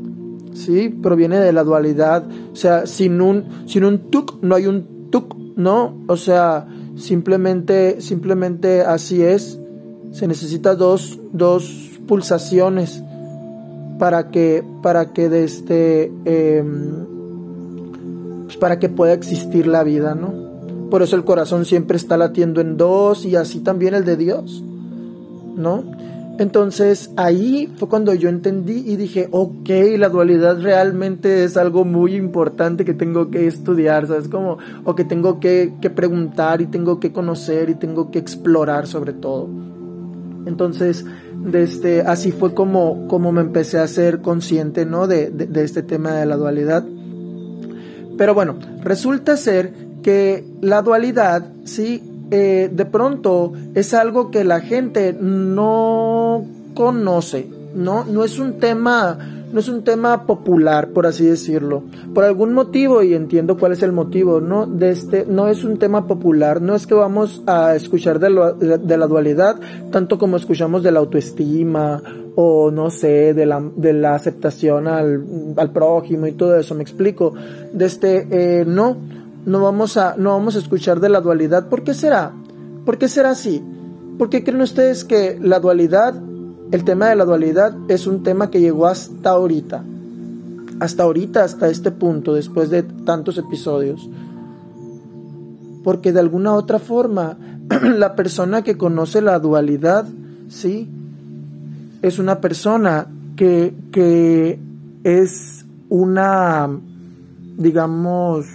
¿Sí? 0.54 0.88
Proviene 0.88 1.38
de 1.40 1.52
la 1.52 1.64
dualidad. 1.64 2.24
O 2.52 2.56
sea, 2.56 2.86
sin 2.86 3.20
un, 3.20 3.44
sin 3.66 3.84
un 3.84 4.10
tuk 4.10 4.42
no 4.42 4.54
hay 4.54 4.66
un 4.66 5.10
tuk, 5.10 5.34
¿no? 5.56 5.96
O 6.06 6.16
sea, 6.16 6.66
simplemente, 6.96 8.00
simplemente 8.00 8.82
así 8.82 9.22
es. 9.22 9.58
Se 10.12 10.26
necesita 10.26 10.74
dos, 10.74 11.18
dos 11.32 11.92
pulsaciones 12.06 13.02
para 13.98 14.30
que, 14.30 14.64
para 14.82 15.12
que 15.12 15.28
de 15.28 15.44
este, 15.44 16.12
em, 16.24 17.06
pues 18.44 18.56
para 18.56 18.78
que 18.78 18.88
pueda 18.88 19.12
existir 19.12 19.66
la 19.66 19.84
vida, 19.84 20.14
¿no? 20.14 20.34
Por 20.90 21.02
eso 21.02 21.16
el 21.16 21.24
corazón 21.24 21.64
siempre 21.64 21.96
está 21.96 22.16
latiendo 22.16 22.60
en 22.60 22.76
dos 22.76 23.24
y 23.24 23.36
así 23.36 23.60
también 23.60 23.94
el 23.94 24.04
de 24.04 24.16
Dios, 24.16 24.62
¿no? 25.56 25.84
Entonces 26.42 27.12
ahí 27.16 27.72
fue 27.76 27.88
cuando 27.88 28.12
yo 28.14 28.28
entendí 28.28 28.82
y 28.84 28.96
dije, 28.96 29.28
ok, 29.30 29.68
la 29.96 30.08
dualidad 30.08 30.60
realmente 30.60 31.44
es 31.44 31.56
algo 31.56 31.84
muy 31.84 32.16
importante 32.16 32.84
que 32.84 32.94
tengo 32.94 33.30
que 33.30 33.46
estudiar, 33.46 34.08
¿sabes? 34.08 34.26
Como, 34.26 34.58
o 34.82 34.96
que 34.96 35.04
tengo 35.04 35.38
que, 35.38 35.72
preguntar 35.94 36.60
y 36.60 36.66
tengo 36.66 36.98
que 36.98 37.12
conocer 37.12 37.70
y 37.70 37.76
tengo 37.76 38.10
que 38.10 38.18
explorar 38.18 38.88
sobre 38.88 39.12
todo. 39.12 39.48
Entonces, 40.44 41.06
este, 41.52 42.00
así 42.00 42.32
fue 42.32 42.54
como, 42.54 43.06
como 43.06 43.30
me 43.30 43.42
empecé 43.42 43.78
a 43.78 43.86
ser 43.86 44.20
consciente, 44.20 44.84
¿no? 44.84 45.06
De, 45.06 45.30
de 45.30 45.62
este 45.62 45.84
tema 45.84 46.10
de 46.14 46.26
la 46.26 46.36
dualidad. 46.36 46.84
Pero 48.18 48.34
bueno, 48.34 48.56
resulta 48.82 49.36
ser 49.36 49.72
que 50.02 50.44
la 50.60 50.82
dualidad, 50.82 51.52
sí, 51.62 52.02
eh, 52.34 52.70
de 52.72 52.86
pronto 52.86 53.52
es 53.74 53.92
algo 53.92 54.30
que 54.30 54.42
la 54.42 54.60
gente 54.60 55.12
no 55.12 56.46
conoce, 56.72 57.46
no, 57.74 58.06
no 58.06 58.24
es 58.24 58.38
un 58.38 58.54
tema, 58.58 59.18
no 59.52 59.60
es 59.60 59.68
un 59.68 59.84
tema 59.84 60.24
popular, 60.24 60.92
por 60.94 61.06
así 61.06 61.26
decirlo. 61.26 61.82
Por 62.14 62.24
algún 62.24 62.54
motivo, 62.54 63.02
y 63.02 63.12
entiendo 63.12 63.58
cuál 63.58 63.72
es 63.72 63.82
el 63.82 63.92
motivo, 63.92 64.40
no, 64.40 64.66
de 64.66 64.92
este, 64.92 65.26
no 65.28 65.48
es 65.48 65.62
un 65.62 65.76
tema 65.76 66.06
popular, 66.06 66.62
no 66.62 66.74
es 66.74 66.86
que 66.86 66.94
vamos 66.94 67.42
a 67.46 67.74
escuchar 67.74 68.18
de, 68.18 68.30
la 68.30 69.06
dualidad, 69.06 69.60
tanto 69.90 70.16
como 70.16 70.38
escuchamos 70.38 70.82
de 70.82 70.90
la 70.90 71.00
autoestima, 71.00 72.02
o 72.34 72.70
no 72.70 72.88
sé, 72.88 73.34
de 73.34 73.44
la, 73.44 73.62
de 73.76 73.92
la 73.92 74.14
aceptación 74.14 74.88
al, 74.88 75.22
al 75.54 75.70
prójimo 75.70 76.26
y 76.26 76.32
todo 76.32 76.56
eso, 76.56 76.74
me 76.74 76.82
explico. 76.82 77.34
De 77.74 77.84
este, 77.84 78.26
eh, 78.30 78.64
no, 78.66 78.96
no 79.44 79.60
vamos 79.60 79.96
a, 79.96 80.16
no 80.16 80.30
vamos 80.30 80.56
a 80.56 80.58
escuchar 80.58 81.00
de 81.00 81.08
la 81.08 81.20
dualidad. 81.20 81.68
¿Por 81.68 81.82
qué 81.82 81.94
será? 81.94 82.32
¿Por 82.84 82.98
qué 82.98 83.08
será 83.08 83.30
así? 83.30 83.62
¿Por 84.18 84.28
qué 84.28 84.44
creen 84.44 84.62
ustedes 84.62 85.04
que 85.04 85.38
la 85.40 85.60
dualidad 85.60 86.14
el 86.72 86.84
tema 86.84 87.10
de 87.10 87.16
la 87.16 87.26
dualidad 87.26 87.76
es 87.88 88.06
un 88.06 88.22
tema 88.22 88.50
que 88.50 88.58
llegó 88.58 88.86
hasta 88.86 89.30
ahorita. 89.30 89.84
Hasta 90.80 91.02
ahorita, 91.02 91.44
hasta 91.44 91.68
este 91.68 91.90
punto, 91.90 92.32
después 92.32 92.70
de 92.70 92.82
tantos 92.82 93.36
episodios. 93.36 94.08
Porque 95.84 96.14
de 96.14 96.20
alguna 96.20 96.54
otra 96.54 96.78
forma, 96.78 97.36
la 97.82 98.16
persona 98.16 98.62
que 98.62 98.78
conoce 98.78 99.20
la 99.20 99.38
dualidad, 99.38 100.06
¿sí? 100.48 100.88
Es 102.00 102.18
una 102.18 102.40
persona 102.40 103.06
que, 103.36 103.74
que 103.92 104.58
es 105.04 105.66
una, 105.90 106.70
digamos, 107.58 108.46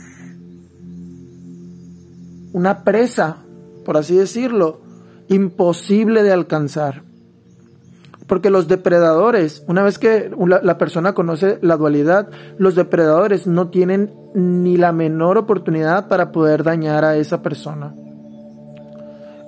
una 2.57 2.83
presa, 2.83 3.37
por 3.85 3.97
así 3.97 4.17
decirlo, 4.17 4.81
imposible 5.29 6.23
de 6.23 6.33
alcanzar. 6.33 7.03
Porque 8.25 8.49
los 8.49 8.67
depredadores, 8.67 9.63
una 9.67 9.83
vez 9.83 9.99
que 9.99 10.31
la, 10.47 10.77
persona 10.79 11.13
conoce 11.13 11.59
la 11.61 11.77
dualidad, 11.77 12.29
los 12.57 12.75
depredadores 12.75 13.45
no 13.45 13.69
tienen 13.69 14.11
ni 14.33 14.75
la 14.75 14.91
menor 14.91 15.37
oportunidad 15.37 16.07
para 16.07 16.31
poder 16.31 16.63
dañar 16.63 17.05
a 17.05 17.15
esa 17.15 17.43
persona. 17.43 17.93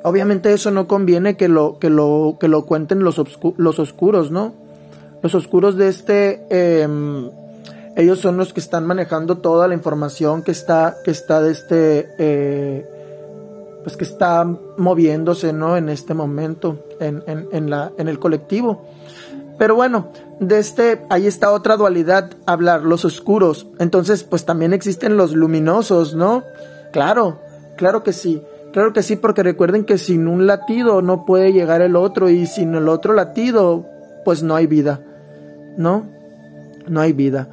Obviamente 0.04 0.54
eso 0.54 0.70
no 0.70 0.88
conviene 0.88 1.36
que 1.36 1.50
lo, 1.50 1.80
que 1.80 1.90
lo, 1.90 2.38
que 2.40 2.48
lo 2.48 2.66
cuenten 2.66 3.04
los, 3.04 3.20
los 3.58 3.80
oscuros, 3.80 4.32
¿no? 4.32 4.54
Los 5.24 5.36
oscuros 5.36 5.76
de 5.76 5.90
este, 5.90 6.46
em, 6.50 7.30
ellos 7.98 8.20
son 8.20 8.38
los 8.38 8.54
que 8.54 8.62
están 8.62 8.86
manejando 8.86 9.40
toda 9.40 9.68
la 9.68 9.74
información 9.74 10.44
que 10.44 10.52
está, 10.52 10.96
que 11.04 11.12
está 11.12 11.42
de 11.42 11.52
este, 11.52 12.10
eh, 12.18 12.99
pues 13.84 13.98
que 13.98 14.04
está 14.04 14.46
moviéndose, 14.78 15.54
¿no? 15.54 15.78
En 15.78 15.90
este 15.90 16.14
momento, 16.14 16.86
en, 17.00 17.24
en, 17.28 17.70
la, 17.70 17.92
en 17.98 18.08
el 18.08 18.20
colectivo. 18.20 18.86
Pero 19.58 19.76
bueno, 19.76 20.08
de 20.40 20.60
este, 20.60 21.06
ahí 21.10 21.28
está 21.28 21.52
otra 21.52 21.76
dualidad, 21.76 22.32
hablar, 22.46 22.84
los 22.84 23.04
oscuros. 23.06 23.68
Entonces, 23.78 24.24
pues 24.24 24.46
también 24.46 24.74
existen 24.74 25.18
los 25.18 25.34
luminosos, 25.34 26.16
¿no? 26.16 26.44
Claro, 26.92 27.40
claro 27.76 28.04
que 28.04 28.14
sí. 28.14 28.42
Claro 28.72 28.94
que 28.94 29.04
sí, 29.04 29.16
porque 29.16 29.44
recuerden 29.44 29.84
que 29.84 29.98
sin 29.98 30.28
un 30.28 30.46
latido 30.46 31.02
no 31.02 31.26
puede 31.26 31.52
llegar 31.52 31.82
el 31.82 31.96
otro 31.96 32.30
y 32.30 32.46
sin 32.46 32.76
el 32.76 32.88
otro 32.88 33.14
latido, 33.14 33.86
pues 34.24 34.44
no 34.44 34.56
hay 34.56 34.68
vida, 34.68 35.02
¿no? 35.76 36.06
No 36.88 37.02
hay 37.02 37.14
vida. 37.14 37.50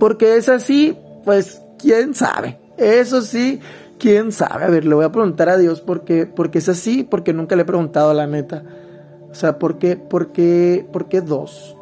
Porque 0.00 0.36
es 0.36 0.48
así, 0.48 0.98
pues 1.24 1.60
quién 1.78 2.14
sabe. 2.14 2.58
Eso 2.78 3.20
sí, 3.22 3.60
quién 4.04 4.32
sabe. 4.32 4.64
A 4.64 4.68
ver, 4.68 4.84
le 4.84 4.94
voy 4.94 5.06
a 5.06 5.12
preguntar 5.12 5.48
a 5.48 5.56
Dios 5.56 5.80
porque, 5.80 6.26
porque 6.26 6.58
es 6.58 6.68
así, 6.68 7.04
porque 7.04 7.32
nunca 7.32 7.56
le 7.56 7.62
he 7.62 7.64
preguntado 7.64 8.12
la 8.12 8.26
neta. 8.26 8.62
O 9.30 9.34
sea, 9.34 9.58
¿por 9.58 9.78
qué, 9.78 9.96
por 9.96 10.30
qué, 10.30 10.86
por 10.92 11.08
qué 11.08 11.22
dos? 11.22 11.74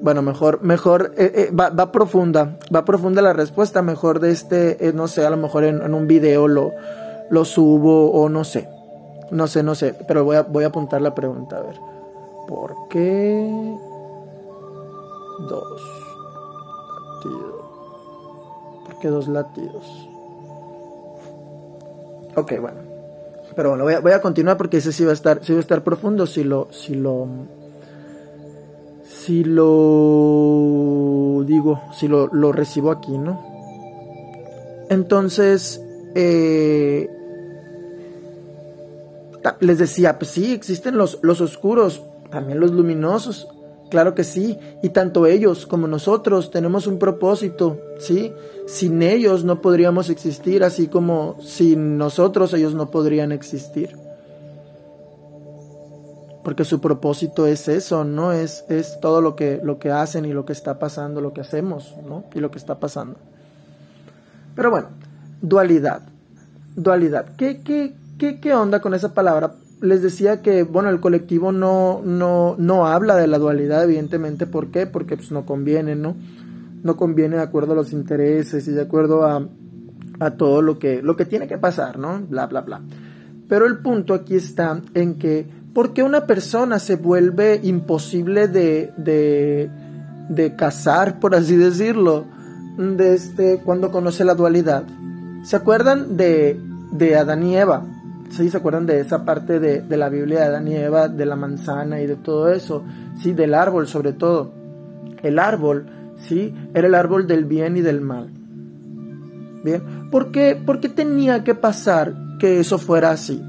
Bueno, 0.00 0.22
mejor, 0.22 0.62
mejor, 0.62 1.12
eh, 1.18 1.32
eh, 1.34 1.50
va, 1.54 1.68
va, 1.68 1.92
profunda, 1.92 2.56
va 2.74 2.86
profunda 2.86 3.20
la 3.20 3.34
respuesta, 3.34 3.82
mejor 3.82 4.18
de 4.18 4.30
este, 4.30 4.88
eh, 4.88 4.92
no 4.94 5.08
sé, 5.08 5.26
a 5.26 5.30
lo 5.30 5.36
mejor 5.36 5.64
en, 5.64 5.82
en, 5.82 5.92
un 5.92 6.06
video 6.06 6.48
lo, 6.48 6.72
lo 7.28 7.44
subo 7.44 8.12
o 8.12 8.30
no 8.30 8.44
sé. 8.44 8.66
No 9.30 9.46
sé, 9.46 9.62
no 9.62 9.74
sé, 9.74 9.94
pero 10.06 10.24
voy 10.24 10.36
a, 10.36 10.42
voy 10.42 10.64
a 10.64 10.68
apuntar 10.68 11.00
la 11.00 11.14
pregunta, 11.14 11.58
a 11.58 11.62
ver. 11.62 11.80
¿Por 12.46 12.88
qué 12.88 13.76
dos 15.48 15.82
latidos? 17.22 17.64
¿Por 18.84 18.98
qué 19.00 19.08
dos 19.08 19.28
latidos? 19.28 20.08
Ok, 22.36 22.60
bueno. 22.60 22.80
Pero 23.56 23.70
bueno, 23.70 23.84
voy 23.84 23.94
a, 23.94 24.00
voy 24.00 24.12
a 24.12 24.20
continuar 24.20 24.56
porque 24.56 24.78
ese 24.78 24.92
sí 24.92 25.04
va 25.04 25.10
a 25.10 25.14
estar, 25.14 25.44
sí 25.44 25.52
va 25.52 25.58
a 25.58 25.60
estar 25.60 25.84
profundo 25.84 26.26
si 26.26 26.42
lo, 26.42 26.68
si 26.72 26.94
lo, 26.94 27.26
si 29.04 29.44
lo 29.44 31.44
digo, 31.46 31.80
si 31.92 32.08
lo, 32.08 32.26
lo 32.28 32.52
recibo 32.52 32.90
aquí, 32.90 33.16
¿no? 33.16 33.40
Entonces, 34.90 35.80
eh, 36.14 37.08
les 39.60 39.78
decía, 39.78 40.18
pues 40.18 40.30
sí, 40.30 40.52
existen 40.52 40.96
los, 40.96 41.18
los 41.22 41.40
oscuros, 41.40 42.02
también 42.30 42.60
los 42.60 42.70
luminosos, 42.72 43.48
claro 43.90 44.14
que 44.14 44.24
sí, 44.24 44.58
y 44.82 44.88
tanto 44.90 45.26
ellos 45.26 45.66
como 45.66 45.86
nosotros 45.86 46.50
tenemos 46.50 46.86
un 46.86 46.98
propósito, 46.98 47.78
¿sí? 47.98 48.32
Sin 48.66 49.02
ellos 49.02 49.44
no 49.44 49.60
podríamos 49.60 50.10
existir, 50.10 50.64
así 50.64 50.88
como 50.88 51.36
sin 51.42 51.98
nosotros 51.98 52.52
ellos 52.54 52.74
no 52.74 52.90
podrían 52.90 53.32
existir. 53.32 53.96
Porque 56.42 56.64
su 56.64 56.80
propósito 56.80 57.46
es 57.46 57.68
eso, 57.68 58.04
¿no? 58.04 58.32
Es, 58.32 58.64
es 58.68 58.98
todo 59.00 59.20
lo 59.22 59.34
que, 59.34 59.60
lo 59.62 59.78
que 59.78 59.90
hacen 59.90 60.24
y 60.24 60.32
lo 60.32 60.44
que 60.44 60.52
está 60.52 60.78
pasando, 60.78 61.20
lo 61.20 61.32
que 61.32 61.40
hacemos, 61.40 61.94
¿no? 62.06 62.24
Y 62.34 62.40
lo 62.40 62.50
que 62.50 62.58
está 62.58 62.78
pasando. 62.78 63.16
Pero 64.54 64.70
bueno, 64.70 64.88
dualidad. 65.40 66.02
Dualidad. 66.76 67.26
¿Qué, 67.36 67.62
qué, 67.62 67.94
¿qué, 68.18 68.40
qué 68.40 68.54
onda 68.54 68.80
con 68.80 68.94
esa 68.94 69.14
palabra? 69.14 69.56
Les 69.80 70.02
decía 70.02 70.40
que, 70.40 70.62
bueno, 70.62 70.88
el 70.88 71.00
colectivo 71.00 71.52
no, 71.52 72.00
no, 72.04 72.54
no 72.58 72.86
habla 72.86 73.16
de 73.16 73.26
la 73.26 73.38
dualidad, 73.38 73.84
evidentemente. 73.84 74.46
¿Por 74.46 74.68
qué? 74.70 74.86
Porque 74.86 75.16
pues, 75.16 75.30
no 75.30 75.44
conviene, 75.44 75.94
¿no? 75.94 76.16
No 76.82 76.96
conviene 76.96 77.36
de 77.36 77.42
acuerdo 77.42 77.72
a 77.72 77.76
los 77.76 77.92
intereses 77.92 78.66
y 78.68 78.72
de 78.72 78.82
acuerdo 78.82 79.24
a, 79.24 79.46
a 80.20 80.30
todo 80.32 80.62
lo 80.62 80.78
que, 80.78 81.02
lo 81.02 81.16
que 81.16 81.24
tiene 81.24 81.46
que 81.46 81.58
pasar, 81.58 81.98
¿no? 81.98 82.20
Bla, 82.28 82.46
bla, 82.46 82.62
bla. 82.62 82.80
Pero 83.48 83.66
el 83.66 83.78
punto 83.78 84.14
aquí 84.14 84.36
está 84.36 84.80
en 84.94 85.16
que, 85.18 85.46
¿por 85.74 85.92
qué 85.92 86.02
una 86.02 86.26
persona 86.26 86.78
se 86.78 86.96
vuelve 86.96 87.60
imposible 87.62 88.48
de, 88.48 88.92
de, 88.96 89.70
de 90.28 90.56
casar, 90.56 91.20
por 91.20 91.34
así 91.34 91.56
decirlo, 91.56 92.24
desde 92.78 93.14
este, 93.14 93.58
cuando 93.62 93.90
conoce 93.90 94.24
la 94.24 94.34
dualidad? 94.34 94.84
¿Se 95.42 95.56
acuerdan 95.56 96.16
de, 96.16 96.58
de 96.92 97.16
Adán 97.16 97.42
y 97.42 97.56
Eva? 97.56 97.84
¿Sí 98.36 98.50
se 98.50 98.56
acuerdan 98.56 98.86
de 98.86 98.98
esa 98.98 99.24
parte 99.24 99.60
de, 99.60 99.82
de, 99.82 99.96
la 99.96 100.08
Biblia 100.08 100.40
de 100.40 100.46
Adán 100.46 100.66
y 100.66 100.74
Eva, 100.74 101.06
de 101.06 101.24
la 101.24 101.36
manzana 101.36 102.00
y 102.00 102.06
de 102.06 102.16
todo 102.16 102.50
eso? 102.50 102.82
Sí, 103.16 103.32
del 103.32 103.54
árbol 103.54 103.86
sobre 103.86 104.12
todo. 104.12 104.52
El 105.22 105.38
árbol, 105.38 105.86
sí, 106.16 106.52
era 106.74 106.88
el 106.88 106.96
árbol 106.96 107.28
del 107.28 107.44
bien 107.44 107.76
y 107.76 107.80
del 107.80 108.00
mal. 108.00 108.28
Bien, 109.62 110.10
¿por 110.10 110.32
qué, 110.32 110.56
¿por 110.56 110.80
qué 110.80 110.88
tenía 110.88 111.44
que 111.44 111.54
pasar 111.54 112.12
que 112.40 112.58
eso 112.58 112.78
fuera 112.78 113.12
así? 113.12 113.40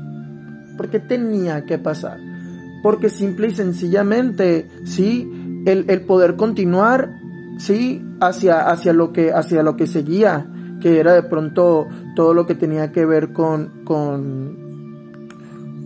¿Por 0.78 0.90
qué 0.90 1.00
tenía 1.00 1.66
que 1.66 1.80
pasar? 1.80 2.20
Porque 2.84 3.10
simple 3.10 3.48
y 3.48 3.56
sencillamente, 3.56 4.70
sí, 4.84 5.28
el, 5.66 5.86
el 5.90 6.02
poder 6.02 6.36
continuar, 6.36 7.10
sí, 7.58 8.06
hacia, 8.22 8.70
hacia, 8.70 8.94
lo 8.94 9.12
que, 9.12 9.34
hacia 9.34 9.64
lo 9.64 9.76
que 9.76 9.88
seguía, 9.88 10.46
que 10.80 11.00
era 11.00 11.14
de 11.14 11.24
pronto 11.24 11.88
todo 12.16 12.36
lo 12.36 12.46
que 12.46 12.54
tenía 12.54 12.92
que 12.92 13.06
ver 13.06 13.34
con, 13.34 13.84
con 13.84 14.65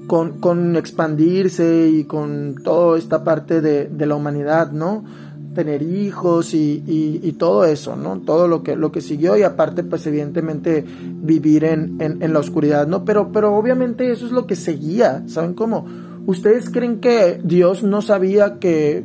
con, 0.09 0.39
con 0.39 0.75
expandirse 0.75 1.87
y 1.87 2.05
con 2.05 2.55
toda 2.63 2.97
esta 2.97 3.23
parte 3.23 3.61
de, 3.61 3.85
de 3.85 4.05
la 4.07 4.15
humanidad, 4.15 4.71
¿no? 4.71 5.03
Tener 5.53 5.83
hijos 5.83 6.55
y, 6.55 6.83
y, 6.87 7.31
todo 7.33 7.63
eso, 7.63 7.95
¿no? 7.95 8.19
Todo 8.21 8.47
lo 8.47 8.63
que, 8.63 8.75
lo 8.75 8.91
que 8.91 9.01
siguió 9.01 9.37
y 9.37 9.43
aparte, 9.43 9.83
pues 9.83 10.07
evidentemente 10.07 10.83
vivir 10.83 11.63
en, 11.63 12.01
en, 12.01 12.23
en 12.23 12.33
la 12.33 12.39
oscuridad, 12.39 12.87
¿no? 12.87 13.05
Pero, 13.05 13.31
pero 13.31 13.55
obviamente 13.55 14.11
eso 14.11 14.25
es 14.25 14.31
lo 14.31 14.47
que 14.47 14.55
seguía, 14.55 15.21
¿saben 15.27 15.53
cómo? 15.53 15.85
¿Ustedes 16.25 16.71
creen 16.71 17.01
que 17.01 17.39
Dios 17.43 17.83
no 17.83 18.01
sabía 18.01 18.57
que 18.57 19.03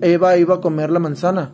Eva 0.00 0.38
iba 0.38 0.54
a 0.54 0.60
comer 0.62 0.90
la 0.90 0.98
manzana? 0.98 1.50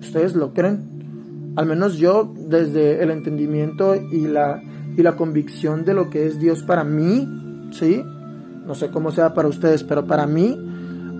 ¿Ustedes 0.00 0.34
lo 0.34 0.54
creen? 0.54 1.52
Al 1.56 1.66
menos 1.66 1.98
yo, 1.98 2.32
desde 2.48 3.02
el 3.02 3.10
entendimiento 3.10 3.96
y 3.96 4.28
la, 4.28 4.62
y 4.96 5.02
la 5.02 5.14
convicción 5.16 5.84
de 5.84 5.92
lo 5.92 6.08
que 6.08 6.26
es 6.26 6.38
Dios 6.40 6.62
para 6.62 6.82
mí, 6.82 7.45
¿sí? 7.72 8.04
No 8.66 8.74
sé 8.74 8.90
cómo 8.90 9.10
sea 9.12 9.34
para 9.34 9.48
ustedes, 9.48 9.84
pero 9.84 10.06
para 10.06 10.26
mí, 10.26 10.58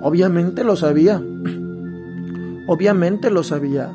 obviamente 0.03 0.65
lo 0.65 0.77
sabía. 0.77 1.21
obviamente 2.69 3.31
lo 3.31 3.43
sabía. 3.43 3.93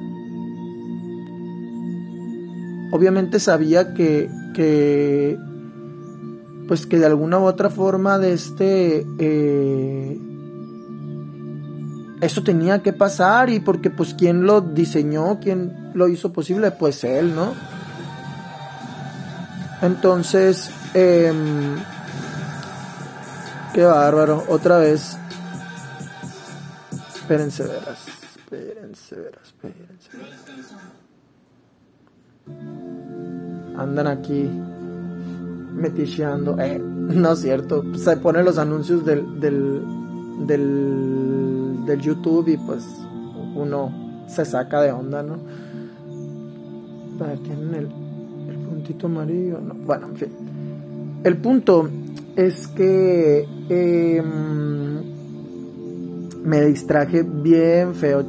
obviamente 2.91 3.39
sabía 3.39 3.93
que, 3.93 4.29
que 4.53 5.39
pues 6.67 6.85
que 6.85 6.99
de 6.99 7.05
alguna 7.05 7.39
u 7.39 7.43
otra 7.43 7.69
forma 7.69 8.19
de 8.19 8.33
este 8.33 9.05
eh, 9.17 10.19
eso 12.21 12.43
tenía 12.43 12.83
que 12.83 12.93
pasar 12.93 13.49
y 13.49 13.59
porque 13.59 13.89
pues 13.89 14.13
quién 14.13 14.43
lo 14.43 14.61
diseñó, 14.61 15.39
quién 15.39 15.91
lo 15.95 16.07
hizo 16.07 16.31
posible, 16.31 16.69
pues 16.69 17.03
él, 17.03 17.33
¿no? 17.33 17.53
Entonces, 19.81 20.69
em, 20.93 21.77
qué 23.73 23.85
bárbaro, 23.85 24.43
otra 24.47 24.77
vez. 24.77 25.17
Espérense, 27.15 27.63
veras, 27.63 28.07
espérense, 28.35 29.15
veras, 29.15 29.41
espérense. 29.43 30.09
Andan 33.77 34.07
aquí 34.07 34.49
meticheando. 35.73 36.59
Eh, 36.59 36.79
no 36.79 37.33
es 37.33 37.39
cierto. 37.39 37.83
Se 37.95 38.17
ponen 38.17 38.45
los 38.45 38.57
anuncios 38.57 39.05
del, 39.05 39.39
del, 39.39 39.81
del, 40.45 42.01
YouTube 42.01 42.47
y 42.47 42.57
pues 42.57 42.83
uno 43.55 44.25
se 44.27 44.45
saca 44.45 44.81
de 44.81 44.91
onda, 44.91 45.21
¿no? 45.21 45.37
tienen 47.43 47.75
el, 47.75 47.85
el 48.49 48.57
puntito 48.67 49.07
amarillo. 49.07 49.59
No. 49.59 49.73
Bueno, 49.75 50.07
en 50.07 50.15
fin. 50.15 50.29
El 51.23 51.37
punto 51.37 51.87
es 52.35 52.67
que 52.67 53.47
em, 53.71 55.01
me 56.43 56.65
distraje 56.65 57.23
bien 57.23 57.95
feo. 57.95 58.23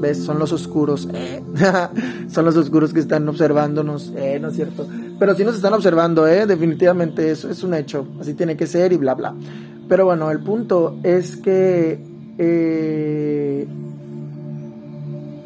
¿Ves? 0.00 0.24
Son 0.24 0.38
los 0.38 0.52
oscuros. 0.52 1.08
Eh. 1.12 1.42
Son 2.28 2.44
los 2.44 2.56
oscuros 2.56 2.92
que 2.92 3.00
están 3.00 3.28
observándonos. 3.28 4.12
Eh, 4.16 4.38
no 4.40 4.48
es 4.48 4.56
cierto. 4.56 4.86
Pero 5.18 5.34
sí 5.34 5.44
nos 5.44 5.56
están 5.56 5.74
observando, 5.74 6.26
¿eh? 6.26 6.46
Definitivamente 6.46 7.30
eso 7.30 7.50
es 7.50 7.62
un 7.62 7.74
hecho. 7.74 8.06
Así 8.18 8.34
tiene 8.34 8.56
que 8.56 8.66
ser 8.66 8.92
y 8.92 8.96
bla, 8.96 9.14
bla. 9.14 9.34
Pero 9.88 10.06
bueno, 10.06 10.30
el 10.30 10.40
punto 10.40 10.98
es 11.02 11.36
que 11.36 12.00
eh, 12.38 13.66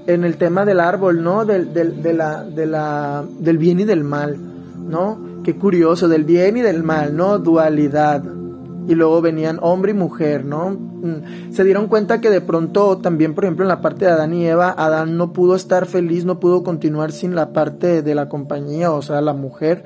en 0.06 0.24
el 0.24 0.36
tema 0.36 0.64
del 0.64 0.80
árbol, 0.80 1.22
¿no? 1.22 1.44
Del, 1.44 1.72
del, 1.72 2.02
de 2.02 2.14
la, 2.14 2.44
de 2.44 2.66
la, 2.66 3.24
del 3.40 3.58
bien 3.58 3.80
y 3.80 3.84
del 3.84 4.04
mal, 4.04 4.36
¿no? 4.88 5.42
Qué 5.42 5.56
curioso, 5.56 6.08
del 6.08 6.24
bien 6.24 6.56
y 6.56 6.60
del 6.60 6.82
mal, 6.82 7.16
¿no? 7.16 7.38
Dualidad. 7.38 8.22
Y 8.86 8.94
luego 8.94 9.22
venían 9.22 9.58
hombre 9.62 9.92
y 9.92 9.94
mujer, 9.94 10.44
¿no? 10.44 10.70
Mm, 10.70 11.52
se 11.52 11.64
dieron 11.64 11.88
cuenta 11.88 12.20
que 12.20 12.30
de 12.30 12.40
pronto 12.40 12.98
también, 12.98 13.34
por 13.34 13.44
ejemplo, 13.44 13.64
en 13.64 13.68
la 13.68 13.80
parte 13.80 14.04
de 14.04 14.10
Adán 14.10 14.34
y 14.34 14.46
Eva, 14.46 14.74
Adán 14.76 15.16
no 15.16 15.32
pudo 15.32 15.54
estar 15.54 15.86
feliz, 15.86 16.24
no 16.24 16.38
pudo 16.38 16.62
continuar 16.62 17.12
sin 17.12 17.34
la 17.34 17.52
parte 17.52 18.02
de 18.02 18.14
la 18.14 18.28
compañía, 18.28 18.92
o 18.92 19.00
sea, 19.00 19.20
la 19.20 19.32
mujer, 19.32 19.84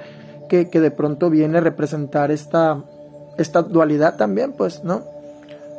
que, 0.48 0.68
que 0.68 0.80
de 0.80 0.90
pronto 0.90 1.30
viene 1.30 1.58
a 1.58 1.60
representar 1.60 2.32
esta, 2.32 2.82
esta 3.36 3.62
dualidad 3.62 4.16
también, 4.16 4.52
pues, 4.52 4.82
¿no? 4.82 5.02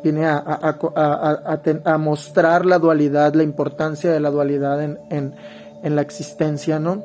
Viene 0.01 0.25
a, 0.25 0.37
a, 0.37 1.97
mostrar 1.97 2.65
la 2.65 2.79
dualidad, 2.79 3.33
la 3.33 3.43
importancia 3.43 4.09
de 4.11 4.21
la 4.21 4.29
dualidad 4.29 4.81
en, 4.81 4.97
en, 5.09 5.35
en, 5.83 5.95
la 5.97 6.01
existencia, 6.01 6.79
¿no? 6.79 7.03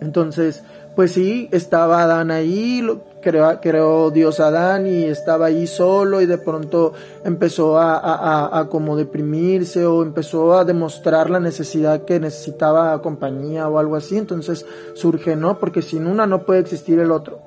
Entonces, 0.00 0.62
pues 0.94 1.10
sí, 1.10 1.48
estaba 1.50 2.02
Adán 2.02 2.30
ahí, 2.30 2.82
lo, 2.82 3.02
creó, 3.24 4.10
Dios 4.10 4.38
Adán 4.38 4.86
y 4.86 5.04
estaba 5.04 5.46
ahí 5.46 5.66
solo 5.66 6.20
y 6.20 6.26
de 6.26 6.38
pronto 6.38 6.92
empezó 7.24 7.78
a, 7.78 8.58
a, 8.58 8.68
como 8.68 8.96
deprimirse 8.96 9.86
o 9.86 10.02
empezó 10.02 10.56
a 10.56 10.64
demostrar 10.64 11.30
la 11.30 11.40
necesidad 11.40 12.04
que 12.04 12.20
necesitaba 12.20 13.00
compañía 13.02 13.68
o 13.68 13.78
algo 13.78 13.96
así. 13.96 14.16
Entonces 14.16 14.66
surge, 14.94 15.36
¿no? 15.36 15.58
Porque 15.58 15.82
sin 15.82 16.06
una 16.06 16.26
no 16.26 16.44
puede 16.44 16.60
existir 16.60 17.00
el 17.00 17.10
otro. 17.10 17.40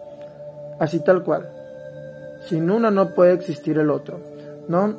Así 0.80 1.00
tal 1.00 1.24
cual. 1.24 1.50
Sin 2.48 2.70
una 2.70 2.92
no 2.92 3.14
puede 3.14 3.34
existir 3.34 3.78
el 3.78 3.90
otro, 3.90 4.20
¿no? 4.68 4.96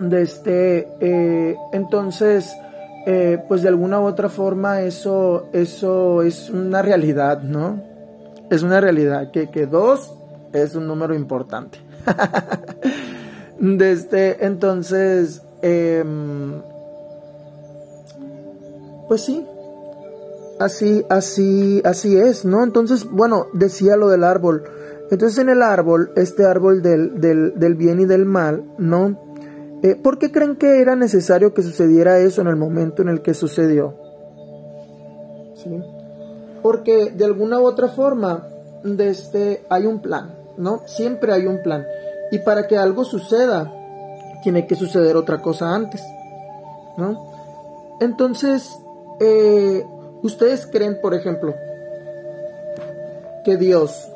De 0.00 0.22
este, 0.22 0.88
eh, 1.00 1.56
entonces, 1.72 2.52
eh, 3.06 3.42
pues 3.48 3.62
de 3.62 3.68
alguna 3.68 4.00
u 4.00 4.04
otra 4.04 4.28
forma 4.28 4.82
eso, 4.82 5.48
eso 5.52 6.22
es 6.22 6.50
una 6.50 6.82
realidad, 6.82 7.42
¿no? 7.42 7.87
Es 8.50 8.62
una 8.62 8.80
realidad 8.80 9.30
que, 9.30 9.50
que 9.50 9.66
dos 9.66 10.12
es 10.52 10.74
un 10.74 10.86
número 10.86 11.14
importante. 11.14 11.78
de 13.60 13.92
este, 13.92 14.44
entonces, 14.46 15.42
em, 15.62 16.62
pues 19.08 19.22
sí, 19.22 19.44
así, 20.58 21.04
así, 21.08 21.82
así 21.84 22.16
es, 22.16 22.44
¿no? 22.44 22.62
Entonces, 22.64 23.04
bueno, 23.10 23.46
decía 23.52 23.96
lo 23.96 24.08
del 24.08 24.24
árbol. 24.24 24.64
Entonces 25.10 25.38
en 25.38 25.48
el 25.48 25.62
árbol, 25.62 26.12
este 26.16 26.44
árbol 26.44 26.82
del, 26.82 27.20
del, 27.20 27.74
bien 27.74 28.00
y 28.00 28.04
del 28.04 28.26
mal, 28.26 28.64
¿no? 28.78 29.18
Eh, 29.82 29.94
¿Por 29.94 30.18
qué 30.18 30.30
creen 30.30 30.56
que 30.56 30.80
era 30.82 30.96
necesario 30.96 31.54
que 31.54 31.62
sucediera 31.62 32.18
eso 32.18 32.42
en 32.42 32.48
el 32.48 32.56
momento 32.56 33.02
en 33.02 33.08
el 33.08 33.22
que 33.22 33.32
sucedió? 33.32 33.94
¿Sí? 35.54 35.80
Porque 36.68 37.12
de 37.12 37.24
alguna 37.24 37.58
u 37.58 37.64
otra 37.64 37.88
forma, 37.88 38.46
este, 38.98 39.64
hay 39.70 39.86
un 39.86 40.02
plan, 40.02 40.34
¿no? 40.58 40.82
Siempre 40.84 41.32
hay 41.32 41.46
un 41.46 41.62
plan. 41.62 41.86
Y 42.30 42.40
para 42.40 42.66
que 42.66 42.76
algo 42.76 43.06
suceda, 43.06 43.72
tiene 44.42 44.66
que 44.66 44.74
suceder 44.74 45.16
otra 45.16 45.40
cosa 45.40 45.74
antes, 45.74 46.02
¿no? 46.98 47.96
Entonces, 48.02 48.78
eh, 49.18 49.82
¿ustedes 50.22 50.66
creen, 50.66 50.98
por 51.00 51.14
ejemplo, 51.14 51.54
que 53.46 53.56
Dios 53.56 54.06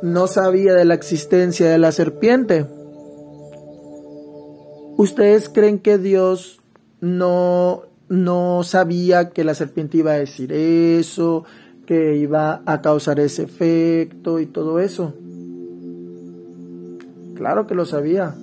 no 0.00 0.28
sabía 0.28 0.72
de 0.72 0.86
la 0.86 0.94
existencia 0.94 1.68
de 1.68 1.76
la 1.76 1.92
serpiente. 1.92 2.64
¿Ustedes 4.96 5.50
creen 5.50 5.80
que 5.80 5.98
Dios 5.98 6.62
no, 7.02 7.82
no 8.12 8.62
sabía 8.62 9.30
que 9.30 9.42
la 9.42 9.54
serpiente 9.54 9.96
iba 9.96 10.12
a 10.12 10.18
decir 10.18 10.52
eso, 10.52 11.44
que 11.86 12.16
iba 12.16 12.60
a 12.66 12.82
causar 12.82 13.18
ese 13.18 13.44
efecto 13.44 14.38
y 14.38 14.44
todo 14.44 14.80
eso? 14.80 15.14
Claro 17.34 17.66
que 17.66 17.74
lo 17.74 17.86
sabía. 17.86 18.34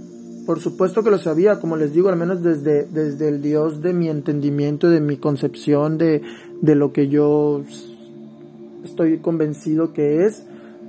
Por 0.47 0.59
supuesto 0.59 1.03
que 1.03 1.11
lo 1.11 1.19
sabía, 1.19 1.59
como 1.59 1.77
les 1.77 1.93
digo, 1.93 2.09
al 2.09 2.15
menos 2.15 2.41
desde, 2.41 2.85
desde 2.85 3.29
el 3.29 3.43
Dios 3.43 3.83
de 3.83 3.93
mi 3.93 4.09
entendimiento, 4.09 4.89
de 4.89 5.01
mi 5.01 5.17
concepción, 5.17 5.99
de, 5.99 6.23
de 6.61 6.73
lo 6.73 6.91
que 6.91 7.07
yo 7.07 7.61
estoy 8.83 9.19
convencido 9.19 9.93
que 9.93 10.25
es 10.25 10.41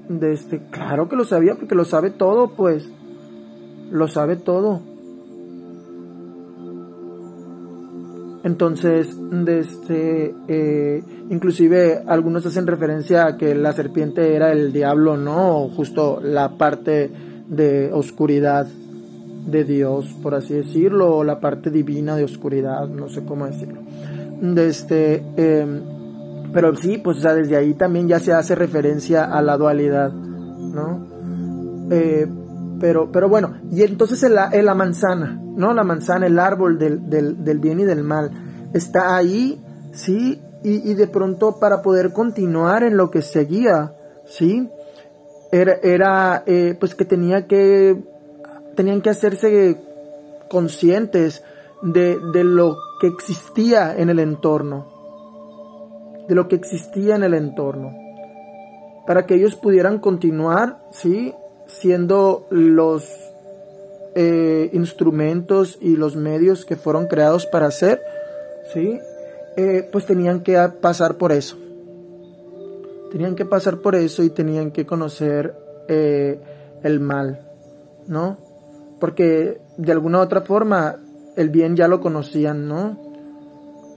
de 0.09 0.33
este, 0.33 0.63
claro 0.71 1.11
que 1.11 1.17
lo 1.17 1.27
sabía 1.27 1.55
porque 1.55 1.75
lo 1.75 1.85
sabe 1.85 2.09
todo, 2.09 2.55
pues. 2.57 2.89
Lo 3.91 4.09
sabe 4.09 4.37
todo. 4.37 4.81
Entonces, 8.43 9.17
de 9.19 9.61
este, 9.61 10.35
eh, 10.49 11.03
inclusive 11.29 12.03
algunos 12.07 12.47
hacen 12.47 12.67
referencia 12.67 13.27
a 13.27 13.37
que 13.37 13.55
la 13.55 13.73
serpiente 13.73 14.35
era 14.35 14.53
el 14.53 14.73
diablo, 14.73 15.19
¿no? 15.19 15.69
justo 15.69 16.21
la 16.23 16.57
parte 16.57 17.11
de 17.49 17.93
oscuridad 17.93 18.67
de 19.47 19.65
Dios, 19.65 20.07
por 20.23 20.35
así 20.35 20.55
decirlo, 20.55 21.17
o 21.17 21.25
la 21.25 21.41
parte 21.41 21.71
divina 21.71 22.17
de 22.17 22.25
oscuridad, 22.25 22.89
no 22.89 23.09
sé 23.09 23.25
cómo 23.25 23.47
decirlo. 23.47 23.81
De 24.41 24.69
este, 24.69 25.23
eh, 25.37 25.67
pero 26.53 26.75
sí, 26.77 26.99
pues 26.99 27.25
o 27.25 27.35
desde 27.35 27.57
ahí 27.57 27.75
también 27.75 28.09
ya 28.09 28.21
se 28.21 28.33
hace 28.33 28.55
referencia 28.55 29.25
a 29.25 29.43
la 29.43 29.57
dualidad, 29.57 30.13
¿no? 30.13 31.07
Eh, 31.91 32.27
pero, 32.81 33.13
pero 33.13 33.29
bueno, 33.29 33.59
y 33.71 33.83
entonces 33.83 34.23
en 34.23 34.35
la, 34.35 34.51
la, 34.51 34.75
manzana, 34.75 35.39
¿no? 35.57 35.75
La 35.75 35.85
manzana, 35.85 36.27
el 36.27 36.39
árbol 36.39 36.79
del, 36.79 37.09
del, 37.09 37.59
bien 37.59 37.81
y 37.81 37.85
del 37.85 38.03
mal, 38.03 38.31
está 38.73 39.15
ahí, 39.15 39.63
¿sí? 39.93 40.41
Y, 40.65 40.91
y, 40.91 40.95
de 40.95 41.07
pronto 41.07 41.59
para 41.61 41.83
poder 41.83 42.13
continuar 42.13 42.83
en 42.83 42.97
lo 42.97 43.11
que 43.11 43.23
seguía, 43.23 43.95
¿sí? 44.27 44.69
Era, 45.53 45.75
era 45.83 46.43
eh, 46.47 46.77
pues 46.79 46.95
que 46.95 47.05
tenía 47.05 47.47
que, 47.47 48.03
tenían 48.77 49.03
que 49.03 49.11
hacerse 49.11 49.77
conscientes 50.49 51.43
de, 51.83 52.19
de 52.33 52.45
lo 52.45 52.77
que 53.01 53.09
existía 53.09 53.97
en 53.97 54.09
el 54.11 54.19
entorno, 54.21 54.87
de 56.29 56.35
lo 56.35 56.49
que 56.49 56.57
existía 56.57 57.17
en 57.17 57.25
el 57.25 57.35
entorno, 57.35 57.95
para 59.07 59.27
que 59.27 59.35
ellos 59.35 59.57
pudieran 59.57 59.99
continuar, 59.99 60.79
¿sí? 60.93 61.35
Siendo 61.79 62.47
los 62.51 63.31
eh, 64.17 64.71
instrumentos 64.73 65.79
y 65.81 65.95
los 65.95 66.17
medios 66.17 66.65
que 66.65 66.75
fueron 66.75 67.07
creados 67.07 67.47
para 67.47 67.69
hacer, 67.69 68.03
¿sí? 68.73 68.99
Eh, 69.57 69.89
pues 69.93 70.05
tenían 70.05 70.41
que 70.41 70.59
pasar 70.81 71.17
por 71.17 71.31
eso. 71.31 71.57
Tenían 73.13 73.37
que 73.37 73.45
pasar 73.45 73.79
por 73.79 73.95
eso 73.95 74.25
y 74.25 74.31
tenían 74.31 74.73
que 74.73 74.85
conocer 74.85 75.55
eh, 75.87 76.41
el 76.83 76.99
mal, 76.99 77.47
¿no? 78.09 78.37
Porque 78.99 79.61
de 79.77 79.93
alguna 79.93 80.19
u 80.19 80.23
otra 80.23 80.41
forma 80.41 80.97
el 81.37 81.51
bien 81.51 81.77
ya 81.77 81.87
lo 81.87 82.01
conocían, 82.01 82.67
¿no? 82.67 82.99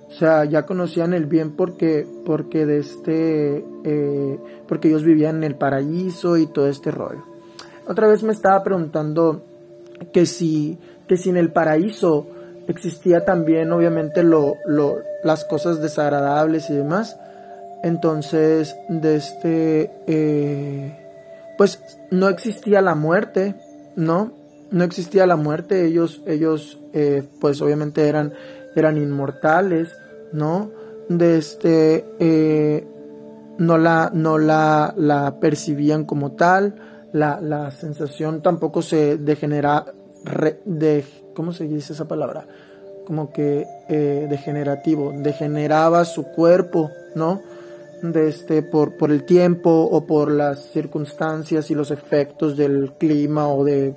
O 0.10 0.12
sea, 0.12 0.46
ya 0.46 0.68
conocían 0.68 1.16
el 1.16 1.26
bien 1.26 1.56
porque, 1.56 2.06
porque 2.24 2.68
de 2.68 2.78
este, 2.78 3.66
porque 4.68 4.90
ellos 4.90 5.04
vivían 5.04 5.38
en 5.38 5.44
el 5.44 5.56
paraíso 5.56 6.38
y 6.38 6.46
todo 6.46 6.68
este 6.68 6.92
rollo. 6.92 7.33
Otra 7.88 8.08
vez 8.08 8.24
me 8.24 8.34
estaba 8.34 8.63
preguntando 8.63 9.43
que 10.12 10.26
si, 10.26 10.78
que 11.08 11.17
si 11.17 11.30
en 11.30 11.38
el 11.38 11.52
paraíso 11.52 12.28
existía 12.67 13.26
también 13.26 13.72
obviamente 13.72 14.24
lo, 14.24 14.56
lo, 14.65 14.98
las 15.24 15.46
cosas 15.46 15.82
desagradables 15.82 16.69
y 16.69 16.76
demás. 16.76 17.17
Entonces, 17.84 18.76
de 18.88 19.15
este, 19.15 19.91
eh, 20.08 20.98
pues 21.58 21.80
no 22.12 22.30
existía 22.30 22.82
la 22.82 22.96
muerte, 22.96 23.56
¿no? 23.98 24.32
No 24.72 24.84
existía 24.86 25.28
la 25.28 25.36
muerte, 25.36 25.86
ellos, 25.86 26.22
ellos, 26.26 26.80
eh, 26.93 27.24
pues 27.41 27.62
obviamente 27.62 28.08
eran, 28.08 28.34
eran 28.76 28.98
inmortales, 28.98 29.89
¿no? 30.32 30.72
De 31.10 31.38
este, 31.38 32.06
eh, 32.19 32.88
no 33.58 33.78
la, 33.78 34.10
no 34.13 34.38
la, 34.38 34.93
la 34.96 35.39
percibían 35.41 36.06
como 36.06 36.32
tal, 36.32 36.76
la, 37.13 37.39
la 37.39 37.71
sensación 37.71 38.41
tampoco 38.41 38.82
se 38.82 39.17
degenera, 39.17 39.86
de, 40.65 41.06
¿cómo 41.36 41.54
se 41.54 41.65
dice 41.65 41.93
esa 41.93 42.08
palabra? 42.08 42.45
Como 43.06 43.32
que 43.32 43.67
eh, 43.88 44.28
degenerativo, 44.30 45.13
degeneraba 45.15 46.06
su 46.06 46.23
cuerpo, 46.23 46.89
¿no? 47.15 47.41
De 48.02 48.28
este, 48.28 48.63
por, 48.63 48.97
por 48.97 49.12
el 49.12 49.26
tiempo 49.26 49.69
o 49.69 50.06
por 50.06 50.32
las 50.32 50.71
circunstancias 50.71 51.69
y 51.69 51.76
los 51.76 51.91
efectos 51.91 52.58
del 52.58 52.93
clima 52.93 53.47
o 53.47 53.63
de, 53.63 53.95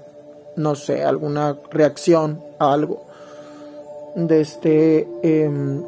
no 0.57 0.75
sé, 0.75 1.03
alguna 1.03 1.59
reacción 1.71 2.43
a 2.59 2.73
algo. 2.73 3.07
De 4.15 4.43
este, 4.43 5.09
em, 5.23 5.83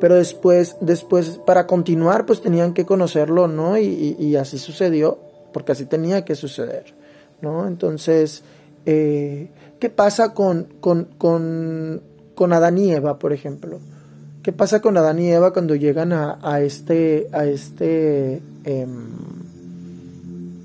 pero 0.00 0.16
después, 0.16 0.76
después, 0.80 1.38
para 1.46 1.66
continuar, 1.68 2.26
pues 2.26 2.42
tenían 2.42 2.74
que 2.74 2.84
conocerlo, 2.84 3.46
¿no? 3.46 3.78
Y 3.78 4.36
así 4.36 4.58
sucedió, 4.58 5.31
porque 5.52 5.72
así 5.72 5.84
tenía 5.86 6.24
que 6.24 6.34
suceder, 6.34 6.94
¿no? 7.40 7.66
Entonces, 7.66 8.42
eh, 8.86 9.50
¿Qué 9.82 9.90
pasa 9.90 10.32
con, 10.32 10.68
con, 10.78 11.08
con, 11.18 12.52
Adán 12.52 12.78
y 12.78 12.92
Eva, 12.92 13.18
por 13.18 13.32
ejemplo? 13.32 13.80
¿Qué 14.44 14.52
pasa 14.52 14.80
con 14.80 14.96
Adán 14.96 15.18
y 15.18 15.28
Eva 15.28 15.52
cuando 15.52 15.74
llegan 15.74 16.12
a, 16.12 16.38
a 16.40 16.60
este, 16.60 17.26
a 17.32 17.46
este 17.46 18.40
em, 18.62 19.08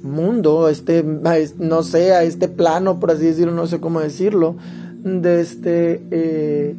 mundo, 0.03 0.69
este, 0.69 1.03
no 1.03 1.81
sé, 1.81 2.13
a 2.13 2.21
este 2.21 2.47
plano, 2.47 2.99
por 2.99 3.09
así 3.09 3.25
decirlo, 3.25 3.53
no 3.53 3.65
sé 3.65 3.79
cómo 3.79 4.01
decirlo, 4.01 4.55
de 5.03 5.41
este, 5.41 6.03
eh, 6.11 6.75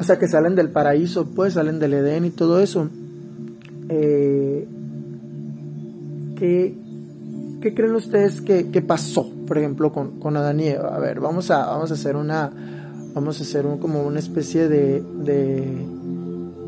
o 0.00 0.02
sea, 0.02 0.18
que 0.18 0.28
salen 0.28 0.54
del 0.54 0.70
paraíso, 0.70 1.26
pues, 1.26 1.52
salen 1.52 1.78
del 1.78 1.92
Edén 1.92 2.24
y 2.24 2.30
todo 2.30 2.60
eso. 2.60 2.88
Eh, 3.90 4.66
¿qué, 6.38 6.74
¿Qué 7.60 7.74
creen 7.74 7.94
ustedes 7.94 8.40
que, 8.40 8.64
pasó, 8.80 9.30
por 9.46 9.58
ejemplo, 9.58 9.92
con, 9.92 10.18
con, 10.18 10.34
Adán 10.36 10.60
y 10.60 10.68
Eva? 10.68 10.96
A 10.96 10.98
ver, 10.98 11.20
vamos 11.20 11.50
a, 11.50 11.66
vamos 11.66 11.90
a 11.90 11.94
hacer 11.94 12.16
una, 12.16 12.50
vamos 13.12 13.38
a 13.38 13.42
hacer 13.42 13.66
un, 13.66 13.76
como 13.76 14.02
una 14.02 14.18
especie 14.18 14.66
de, 14.66 15.02
de, 15.02 15.86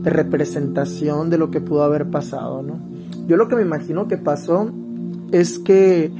representación 0.03 1.31
de 1.31 1.39
lo 1.39 1.51
que 1.51 1.63
pudo 1.63 1.83
haber 1.83 2.11
pasado, 2.11 2.63
¿no? 2.63 2.79
Yo 3.27 3.37
lo 3.39 3.49
que 3.49 3.57
me 3.57 3.63
imagino 3.63 4.07
que 4.07 4.19
pasó 4.19 4.71
es 5.31 5.59
que, 5.59 6.11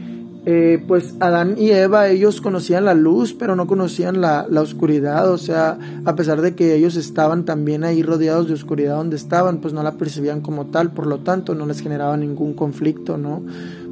eh, 0.47 0.83
pues 0.89 1.17
Adán 1.21 1.57
y 1.59 1.71
Eva, 1.73 2.09
ellos 2.09 2.41
conocían 2.41 2.87
la 2.87 2.95
luz, 2.95 3.35
pero 3.35 3.57
no 3.57 3.67
conocían 3.67 4.23
la, 4.23 4.47
la, 4.49 4.63
oscuridad, 4.63 5.31
o 5.31 5.37
sea, 5.37 5.79
a 6.07 6.17
pesar 6.17 6.41
de 6.41 6.55
que 6.55 6.75
ellos 6.75 6.97
estaban 6.97 7.45
también 7.45 7.85
ahí 7.85 8.03
rodeados 8.03 8.49
de 8.49 8.55
oscuridad 8.55 8.97
donde 8.97 9.17
estaban, 9.17 9.59
pues 9.59 9.75
no 9.75 9.83
la 9.83 9.93
percibían 9.93 10.41
como 10.41 10.67
tal, 10.67 10.93
por 10.93 11.07
lo 11.07 11.19
tanto 11.19 11.55
no 11.55 11.67
les 11.67 11.81
generaba 11.81 12.17
ningún 12.17 12.55
conflicto, 12.55 13.19
¿no? 13.19 13.43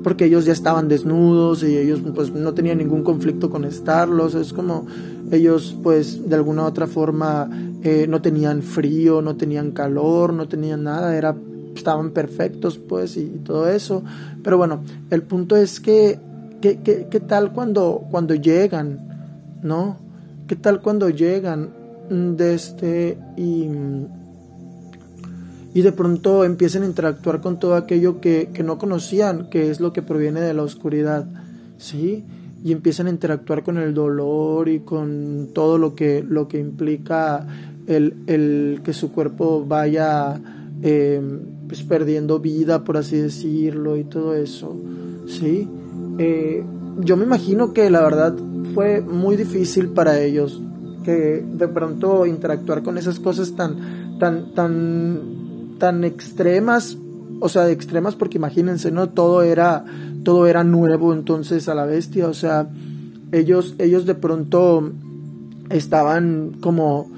Porque 0.02 0.26
ellos 0.26 0.44
ya 0.44 0.52
estaban 0.52 0.88
desnudos 0.88 1.62
y 1.62 1.76
ellos 1.76 2.00
pues 2.14 2.32
no 2.32 2.54
tenían 2.54 2.78
ningún 2.78 3.02
conflicto 3.02 3.50
con 3.50 3.64
estarlos, 3.64 4.34
es 4.34 4.52
como 4.52 4.86
ellos 5.30 5.76
pues 5.82 6.28
de 6.28 6.34
alguna 6.34 6.62
u 6.62 6.66
otra 6.66 6.86
forma 6.86 7.48
eh, 7.82 8.06
no 8.08 8.20
tenían 8.22 8.62
frío, 8.62 9.22
no 9.22 9.36
tenían 9.36 9.72
calor, 9.72 10.32
no 10.32 10.48
tenían 10.48 10.84
nada, 10.84 11.16
era, 11.16 11.36
estaban 11.74 12.10
perfectos 12.10 12.78
pues 12.78 13.16
y, 13.16 13.26
todo 13.44 13.68
eso, 13.68 14.02
pero 14.42 14.58
bueno, 14.58 14.82
el 15.10 15.22
punto 15.22 15.56
es 15.56 15.80
que, 15.80 16.18
¿qué 16.60 17.22
tal 17.26 17.52
cuando, 17.52 18.04
cuando 18.10 18.34
llegan? 18.34 19.08
¿No? 19.62 19.96
¿Qué 20.46 20.56
tal 20.56 20.80
cuando 20.80 21.10
llegan 21.10 21.80
este 22.38 23.16
y 23.36 23.68
y 25.72 25.82
de 25.82 25.92
pronto 25.92 26.44
empiezan 26.44 26.82
a 26.82 26.86
interactuar 26.86 27.40
con 27.40 27.60
todo 27.60 27.74
aquello 27.74 28.20
que, 28.20 28.50
no 28.64 28.78
conocían, 28.78 29.48
que 29.50 29.70
es 29.70 29.80
lo 29.80 29.92
que 29.92 30.02
proviene 30.02 30.40
de 30.40 30.52
la 30.52 30.62
oscuridad, 30.62 31.26
¿sí? 31.78 32.24
Y 32.64 32.72
empiezan 32.72 33.06
a 33.06 33.10
interactuar 33.10 33.62
con 33.62 33.78
el 33.78 33.94
dolor 33.94 34.68
y 34.68 34.80
con 34.80 35.50
todo 35.54 35.78
lo 35.78 35.94
que, 35.94 36.24
lo 36.28 36.48
que 36.48 36.58
implica 36.58 37.46
el, 37.86 38.80
que 38.84 38.92
su 38.92 39.12
cuerpo 39.12 39.64
vaya 39.66 40.40
em, 40.82 41.40
pues 41.68 41.82
perdiendo 41.84 42.40
vida, 42.40 42.82
por 42.82 42.96
así 42.96 43.16
decirlo, 43.16 43.96
y 43.96 44.04
todo 44.04 44.34
eso, 44.34 44.76
¿sí? 45.26 45.68
Eh, 46.18 46.64
yo 46.98 47.16
me 47.16 47.24
imagino 47.24 47.72
que 47.72 47.88
la 47.90 48.02
verdad 48.02 48.34
fue 48.74 49.00
muy 49.00 49.36
difícil 49.36 49.88
para 49.88 50.20
ellos 50.20 50.60
que 51.04 51.44
de 51.50 51.68
pronto 51.68 52.26
interactuar 52.26 52.82
con 52.82 52.98
esas 52.98 53.18
cosas 53.18 53.54
tan 53.56 54.18
tan 54.18 54.52
tan 54.52 55.40
tan 55.80 56.04
extremas, 56.04 56.96
o 57.40 57.48
sea, 57.48 57.64
de 57.64 57.72
extremas 57.72 58.14
porque 58.14 58.38
imagínense, 58.38 58.92
¿no? 58.92 59.08
Todo 59.08 59.42
era, 59.42 59.84
todo 60.22 60.46
era 60.46 60.62
nuevo 60.62 61.12
entonces 61.12 61.68
a 61.68 61.74
la 61.74 61.86
bestia, 61.86 62.28
o 62.28 62.34
sea, 62.34 62.68
ellos, 63.32 63.74
ellos 63.78 64.06
de 64.06 64.14
pronto 64.14 64.92
estaban 65.70 66.58
como 66.60 67.10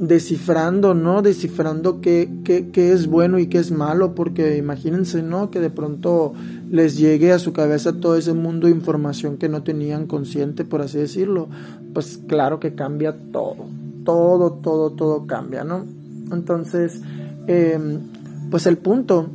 descifrando, 0.00 0.94
¿no? 0.94 1.22
Descifrando 1.22 2.00
qué, 2.00 2.28
qué, 2.44 2.70
qué, 2.70 2.92
es 2.92 3.06
bueno 3.06 3.38
y 3.38 3.46
qué 3.46 3.58
es 3.58 3.70
malo, 3.70 4.14
porque 4.14 4.56
imagínense, 4.56 5.22
¿no? 5.22 5.50
Que 5.50 5.60
de 5.60 5.70
pronto 5.70 6.32
les 6.70 6.96
llegue 6.96 7.32
a 7.32 7.38
su 7.38 7.52
cabeza 7.52 7.92
todo 8.00 8.16
ese 8.16 8.32
mundo 8.32 8.66
de 8.66 8.72
información 8.72 9.36
que 9.36 9.48
no 9.48 9.62
tenían 9.62 10.06
consciente, 10.06 10.64
por 10.64 10.80
así 10.80 10.98
decirlo. 10.98 11.48
Pues 11.92 12.18
claro 12.26 12.58
que 12.58 12.74
cambia 12.74 13.14
todo, 13.30 13.66
todo, 14.04 14.52
todo, 14.54 14.90
todo 14.90 15.26
cambia, 15.26 15.64
¿no? 15.64 15.84
Entonces, 16.32 17.02
Em, 17.52 17.98
pues 18.48 18.66
el 18.66 18.78
punto 18.78 19.28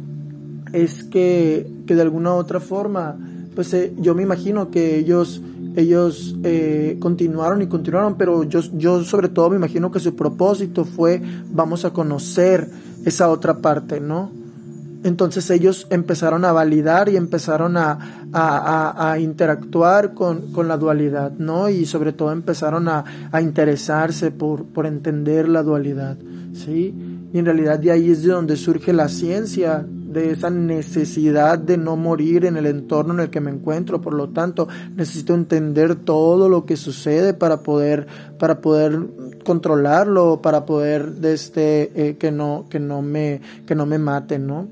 es 0.71 1.03
que, 1.03 1.69
de 1.85 2.01
alguna 2.01 2.33
u 2.33 2.37
otra 2.37 2.61
forma, 2.61 3.17
pues 3.53 3.73
eh, 3.73 3.93
yo 3.97 4.15
me 4.15 4.23
imagino 4.23 4.71
que 4.71 4.97
ellos, 4.97 5.41
ellos 5.75 6.33
eh, 6.43 6.95
continuaron 7.01 7.61
y 7.61 7.67
continuaron, 7.67 8.15
pero 8.15 8.43
yo, 8.43 8.61
yo 8.73 9.03
sobre 9.03 9.27
todo 9.27 9.49
me 9.49 9.57
imagino 9.57 9.91
que 9.91 9.99
su 9.99 10.15
propósito 10.15 10.85
fue 10.85 11.21
vamos 11.51 11.83
a 11.83 11.91
conocer 11.91 12.69
esa 13.03 13.29
otra 13.29 13.57
parte, 13.57 13.99
¿no? 13.99 14.31
Entonces 15.03 15.49
ellos 15.49 15.85
empezaron 15.89 16.45
a 16.45 16.53
validar 16.53 17.09
y 17.09 17.17
empezaron 17.17 17.75
a, 17.75 18.23
a, 18.31 19.19
interactuar 19.19 20.13
con, 20.13 20.53
con, 20.53 20.69
la 20.69 20.77
dualidad, 20.77 21.33
¿no? 21.37 21.69
Y 21.69 21.85
sobre 21.85 22.13
todo 22.13 22.31
empezaron 22.31 22.87
a, 22.87 23.03
interesarse 23.41 24.31
por, 24.31 24.63
por 24.63 24.85
entender 24.85 25.47
la 25.47 25.63
dualidad, 25.63 26.17
¿sí? 26.53 26.93
Y 27.35 27.39
en 27.39 27.45
realidad 27.47 27.79
de 27.79 27.91
ahí 27.91 28.11
es 28.11 28.23
de 28.23 28.31
donde 28.31 28.55
surge 28.55 28.93
la 28.93 29.09
ciencia, 29.09 29.85
de 29.85 30.31
esa 30.31 30.49
necesidad 30.49 31.59
de 31.59 31.77
no 31.77 31.97
morir 31.97 32.45
en 32.45 32.55
el 32.55 32.65
entorno 32.65 33.13
en 33.13 33.19
el 33.19 33.29
que 33.29 33.41
me 33.41 33.51
encuentro. 33.51 33.99
Por 33.99 34.13
lo 34.13 34.29
tanto, 34.29 34.69
necesito 34.95 35.33
entender 35.33 35.95
todo 35.95 36.47
lo 36.47 36.65
que 36.65 36.77
sucede 36.77 37.33
para 37.33 37.57
poder, 37.57 38.07
para 38.39 38.61
poder 38.61 38.97
controlarlo, 39.43 40.41
para 40.41 40.65
poder 40.65 41.11
este, 41.23 41.91
eh, 42.07 42.15
que, 42.15 42.31
no, 42.31 42.67
que, 42.69 42.79
no 42.79 43.01
me, 43.01 43.41
que 43.65 43.75
no 43.75 43.85
me 43.85 43.97
maten, 43.97 44.47
¿no? 44.47 44.69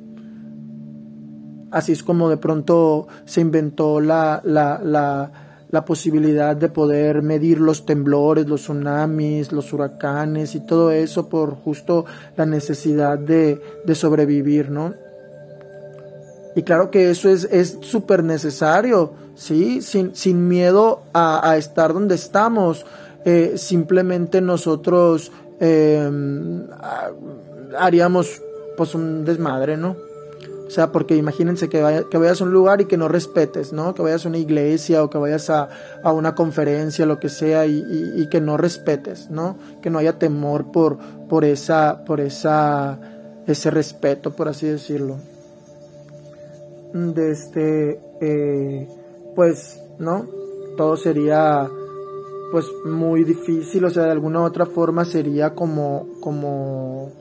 Así 1.69 1.91
es 1.91 2.01
como 2.01 2.29
de 2.29 2.37
pronto 2.37 3.09
se 3.25 3.41
inventó 3.41 3.99
la, 3.99 4.41
la, 4.45 4.79
la 4.81 5.42
la 5.73 5.83
posibilidad 5.85 6.55
de 6.55 6.69
poder 6.69 7.23
medir 7.23 7.59
los 7.59 7.83
temblores, 7.83 8.47
los 8.47 8.61
tsunamis, 8.61 9.51
los 9.51 9.73
huracanes 9.73 10.53
y 10.53 10.59
todo 10.59 10.91
eso 10.91 11.27
por 11.29 11.55
justo 11.55 12.05
la 12.37 12.45
necesidad 12.45 13.17
de, 13.17 13.59
sobrevivir, 13.95 14.69
¿no? 14.69 14.93
Y 16.55 16.61
claro 16.61 16.91
que 16.91 17.09
eso 17.09 17.27
es 17.27 17.79
súper 17.81 18.23
necesario, 18.23 19.13
¿sí? 19.33 19.81
Sin, 19.81 20.15
sin 20.15 20.47
miedo 20.47 21.01
a, 21.11 21.57
estar 21.57 21.91
donde 21.91 22.13
estamos. 22.13 22.85
Eh, 23.25 23.53
simplemente 23.55 24.41
nosotros 24.41 25.31
em, 25.59 26.67
haríamos 27.79 28.43
pues 28.77 28.93
un 28.93 29.25
desmadre, 29.25 29.75
¿no? 29.75 29.95
Sea, 30.73 30.91
porque 30.91 31.15
imagínense 31.15 31.69
que, 31.69 32.05
que 32.09 32.17
vayas 32.17 32.41
a 32.41 32.43
un 32.45 32.51
lugar 32.51 32.81
y 32.81 32.85
que 32.85 32.97
no 32.97 33.07
respetes, 33.07 33.73
¿no? 33.73 33.93
Que 33.93 34.01
vayas 34.01 34.25
a 34.25 34.29
una 34.29 34.39
iglesia 34.39 35.03
o 35.03 35.09
que 35.09 35.19
vayas 35.19 35.51
a, 35.51 35.69
una 36.03 36.33
conferencia, 36.33 37.05
lo 37.05 37.19
que 37.19 37.29
sea, 37.29 37.67
y, 37.67 38.27
que 38.31 38.41
no 38.41 38.57
respetes, 38.57 39.29
¿no? 39.29 39.55
Que 39.83 39.91
no 39.91 39.99
haya 39.99 40.17
temor 40.17 40.71
por, 40.71 40.97
por 41.29 41.45
esa, 41.45 42.03
por 42.05 42.19
esa, 42.19 42.99
ese 43.45 43.69
respeto, 43.69 44.31
por 44.35 44.47
así 44.47 44.65
decirlo. 44.65 45.17
De 46.93 47.31
este, 47.31 47.99
eh, 48.19 48.87
pues, 49.35 49.79
¿no? 49.99 50.25
Todo 50.75 50.97
sería, 50.97 51.69
pues, 52.51 52.65
muy 52.83 53.23
difícil, 53.23 53.85
o 53.85 53.91
sea, 53.91 54.05
de 54.05 54.11
alguna 54.11 54.41
u 54.41 54.43
otra 54.43 54.65
forma 54.65 55.05
sería 55.05 55.53
como, 55.53 56.07
como, 56.19 57.11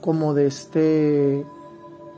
como 0.00 0.32
de 0.32 0.46
este, 0.46 1.44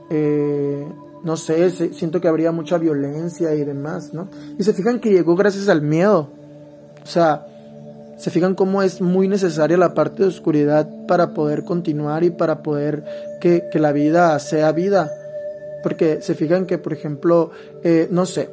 eh, 0.09 0.87
no 1.23 1.35
sé, 1.35 1.69
siento 1.93 2.21
que 2.21 2.27
habría 2.27 2.51
mucha 2.51 2.77
violencia 2.77 3.53
y 3.53 3.63
demás, 3.63 4.13
¿no? 4.13 4.29
Y 4.57 4.63
se 4.63 4.73
fijan 4.73 4.99
que 4.99 5.11
llegó 5.11 5.35
gracias 5.35 5.67
al 5.67 5.81
miedo. 5.81 6.29
O 7.03 7.07
sea, 7.07 7.45
se 8.17 8.31
fijan 8.31 8.55
cómo 8.55 8.81
es 8.81 9.01
muy 9.01 9.27
necesaria 9.27 9.77
la 9.77 9.93
parte 9.93 10.23
de 10.23 10.29
oscuridad 10.29 10.89
para 11.07 11.33
poder 11.33 11.63
continuar 11.63 12.23
y 12.23 12.29
para 12.29 12.63
poder 12.63 13.03
que, 13.41 13.69
la 13.73 13.91
vida 13.91 14.37
sea 14.39 14.71
vida. 14.71 15.11
Porque 15.83 16.21
se 16.21 16.33
fijan 16.35 16.65
que, 16.65 16.77
por 16.77 16.93
ejemplo, 16.93 17.51
eh, 17.83 18.07
no 18.09 18.25
sé, 18.25 18.49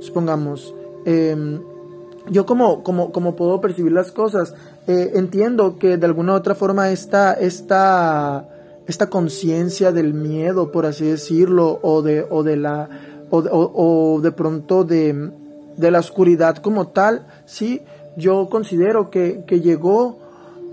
supongamos, 0.00 0.74
em, 1.04 1.60
yo 2.30 2.46
como, 2.46 2.82
como, 2.82 3.10
como 3.10 3.34
puedo 3.34 3.60
percibir 3.60 3.92
las 3.92 4.12
cosas, 4.12 4.54
eh, 4.86 5.12
entiendo 5.14 5.78
que 5.78 5.96
de 5.96 6.06
alguna 6.06 6.34
u 6.34 6.36
otra 6.36 6.54
forma 6.54 6.90
esta, 6.90 7.32
esta 7.32 8.48
esta 8.88 9.10
conciencia 9.10 9.92
del 9.92 10.14
miedo, 10.14 10.72
por 10.72 10.86
así 10.86 11.04
decirlo, 11.04 11.78
o 11.82 12.00
de, 12.00 12.26
o 12.28 12.42
de 12.42 12.56
la, 12.56 12.88
o, 13.30 14.18
de 14.22 14.32
pronto 14.32 14.82
de, 14.82 15.30
de, 15.76 15.90
la 15.90 15.98
oscuridad 15.98 16.56
como 16.56 16.88
tal, 16.88 17.26
sí, 17.44 17.82
yo 18.16 18.48
considero 18.48 19.10
que, 19.10 19.44
que 19.46 19.60
llegó 19.60 20.18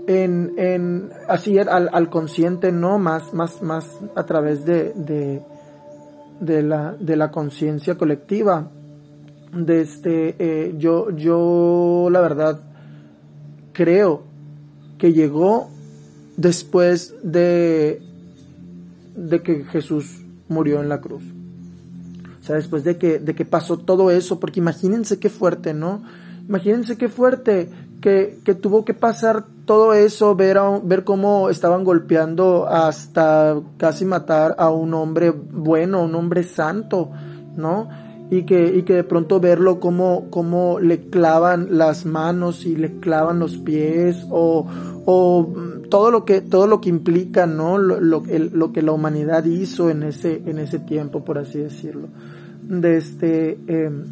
en, 0.06 0.54
en 0.56 1.10
así 1.28 1.58
al, 1.58 1.90
al, 1.92 2.08
consciente, 2.08 2.72
no 2.72 2.98
más, 2.98 3.34
más, 3.34 3.60
más 3.60 3.86
a 4.14 4.24
través 4.24 4.64
de, 4.64 4.94
de, 4.94 5.42
de 6.40 6.62
la, 6.62 6.96
de 6.98 7.16
la 7.16 7.30
conciencia 7.30 7.96
colectiva. 7.96 8.70
De 9.52 9.82
este, 9.82 10.36
eh, 10.38 10.74
yo, 10.78 11.10
yo 11.10 12.08
la 12.10 12.20
verdad 12.22 12.60
creo 13.74 14.22
que 14.96 15.12
llegó 15.12 15.68
después 16.36 17.14
de 17.22 18.05
de 19.16 19.42
que 19.42 19.64
Jesús 19.64 20.22
murió 20.48 20.80
en 20.80 20.88
la 20.88 21.00
cruz. 21.00 21.22
O 22.40 22.44
sea, 22.44 22.56
después 22.56 22.84
de 22.84 22.96
que, 22.96 23.18
de 23.18 23.34
que 23.34 23.44
pasó 23.44 23.78
todo 23.78 24.10
eso, 24.10 24.38
porque 24.38 24.60
imagínense 24.60 25.18
qué 25.18 25.28
fuerte, 25.28 25.74
¿no? 25.74 26.02
Imagínense 26.48 26.96
qué 26.96 27.08
fuerte 27.08 27.68
que, 28.00 28.38
que 28.44 28.54
tuvo 28.54 28.84
que 28.84 28.94
pasar 28.94 29.46
todo 29.64 29.94
eso, 29.94 30.36
ver, 30.36 30.58
ver 30.84 31.02
cómo 31.02 31.50
estaban 31.50 31.82
golpeando 31.82 32.68
hasta 32.68 33.60
casi 33.78 34.04
matar 34.04 34.54
a 34.58 34.70
un 34.70 34.94
hombre 34.94 35.30
bueno, 35.30 36.04
un 36.04 36.14
hombre 36.14 36.44
santo, 36.44 37.10
¿no? 37.56 37.88
Y 38.28 38.42
que, 38.42 38.76
y 38.76 38.82
que 38.82 38.94
de 38.94 39.04
pronto 39.04 39.38
verlo 39.38 39.78
como, 39.78 40.28
como 40.30 40.80
le 40.80 41.08
clavan 41.10 41.78
las 41.78 42.04
manos 42.06 42.66
y 42.66 42.74
le 42.74 42.98
clavan 42.98 43.38
los 43.38 43.56
pies 43.58 44.26
o, 44.30 44.66
o 45.04 45.54
todo 45.88 46.10
lo 46.10 46.24
que 46.24 46.40
todo 46.40 46.66
lo 46.66 46.80
que 46.80 46.88
implica 46.88 47.46
no 47.46 47.78
lo, 47.78 48.00
lo, 48.00 48.24
lo, 48.52 48.72
que 48.72 48.82
la 48.82 48.90
humanidad 48.90 49.44
hizo 49.44 49.90
en 49.90 50.02
ese 50.02 50.42
en 50.44 50.58
ese 50.58 50.80
tiempo 50.80 51.24
por 51.24 51.38
así 51.38 51.58
decirlo. 51.58 52.08
De 52.62 52.96
este 52.96 53.58
em, 53.68 54.04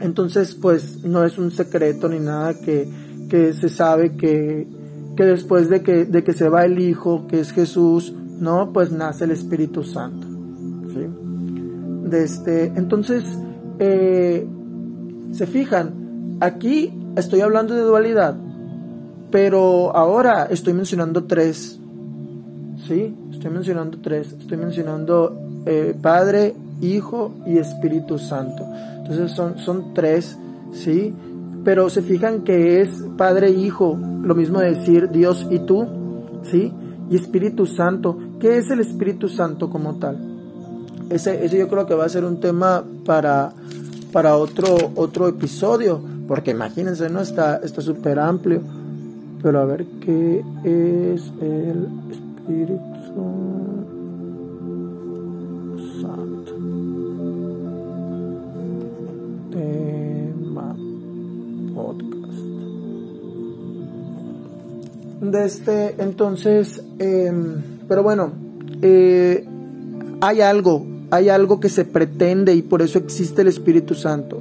entonces 0.00 0.54
pues 0.54 1.04
no 1.04 1.24
es 1.24 1.36
un 1.36 1.50
secreto 1.50 2.08
ni 2.08 2.20
nada 2.20 2.54
que, 2.60 2.88
que 3.28 3.52
se 3.54 3.68
sabe 3.68 4.14
que, 4.16 4.68
que 5.16 5.24
después 5.24 5.68
de 5.68 5.82
que, 5.82 6.04
de 6.04 6.22
que 6.22 6.32
se 6.32 6.48
va 6.48 6.64
el 6.64 6.78
hijo 6.78 7.26
que 7.26 7.40
es 7.40 7.50
Jesús 7.50 8.14
no 8.38 8.72
pues 8.72 8.92
nace 8.92 9.24
el 9.24 9.32
Espíritu 9.32 9.82
Santo 9.82 10.28
de 12.08 12.24
este 12.24 12.72
entonces 12.76 13.24
eh, 13.78 14.46
se 15.32 15.46
fijan 15.46 16.36
aquí 16.40 16.92
estoy 17.16 17.40
hablando 17.40 17.74
de 17.74 17.82
dualidad 17.82 18.36
pero 19.30 19.94
ahora 19.94 20.46
estoy 20.50 20.72
mencionando 20.72 21.24
tres. 21.24 21.78
¿Sí? 22.86 23.14
Estoy 23.30 23.50
mencionando 23.50 23.98
tres. 24.00 24.32
Estoy 24.32 24.56
mencionando 24.56 25.38
eh, 25.66 25.94
Padre, 26.00 26.54
Hijo 26.80 27.32
y 27.46 27.58
Espíritu 27.58 28.18
Santo. 28.18 28.64
Entonces 28.98 29.32
son, 29.32 29.58
son 29.58 29.92
tres. 29.94 30.38
¿Sí? 30.72 31.14
Pero 31.64 31.90
se 31.90 32.02
fijan 32.02 32.42
que 32.42 32.80
es 32.80 32.88
Padre, 33.16 33.50
Hijo, 33.50 33.98
lo 34.22 34.34
mismo 34.34 34.60
de 34.60 34.74
decir 34.74 35.10
Dios 35.10 35.46
y 35.50 35.58
tú. 35.60 35.86
¿Sí? 36.42 36.72
Y 37.10 37.16
Espíritu 37.16 37.66
Santo. 37.66 38.18
¿Qué 38.40 38.58
es 38.58 38.70
el 38.70 38.80
Espíritu 38.80 39.28
Santo 39.28 39.68
como 39.68 39.96
tal? 39.96 40.27
Ese, 41.10 41.44
ese 41.44 41.58
yo 41.58 41.68
creo 41.68 41.86
que 41.86 41.94
va 41.94 42.04
a 42.04 42.08
ser 42.08 42.24
un 42.24 42.40
tema 42.40 42.84
para, 43.04 43.52
para 44.12 44.36
otro, 44.36 44.92
otro 44.94 45.28
episodio. 45.28 46.00
Porque 46.26 46.50
imagínense, 46.50 47.08
¿no? 47.08 47.20
Está 47.20 47.66
súper 47.66 48.18
amplio. 48.18 48.60
Pero 49.42 49.60
a 49.60 49.64
ver 49.64 49.86
qué 50.00 50.44
es 50.64 51.22
el 51.40 51.88
Espíritu 52.10 52.82
Santo. 56.02 56.52
Tema 59.50 60.76
podcast. 61.74 62.38
De 65.20 65.44
este, 65.44 66.02
entonces, 66.02 66.82
em, 66.98 67.62
pero 67.86 68.02
bueno, 68.02 68.32
eh, 68.82 69.46
hay 70.20 70.40
algo, 70.40 70.84
hay 71.10 71.28
algo 71.28 71.60
que 71.60 71.68
se 71.68 71.84
pretende 71.84 72.54
y 72.54 72.62
por 72.62 72.82
eso 72.82 72.98
existe 72.98 73.42
el 73.42 73.48
Espíritu 73.48 73.94
Santo. 73.94 74.40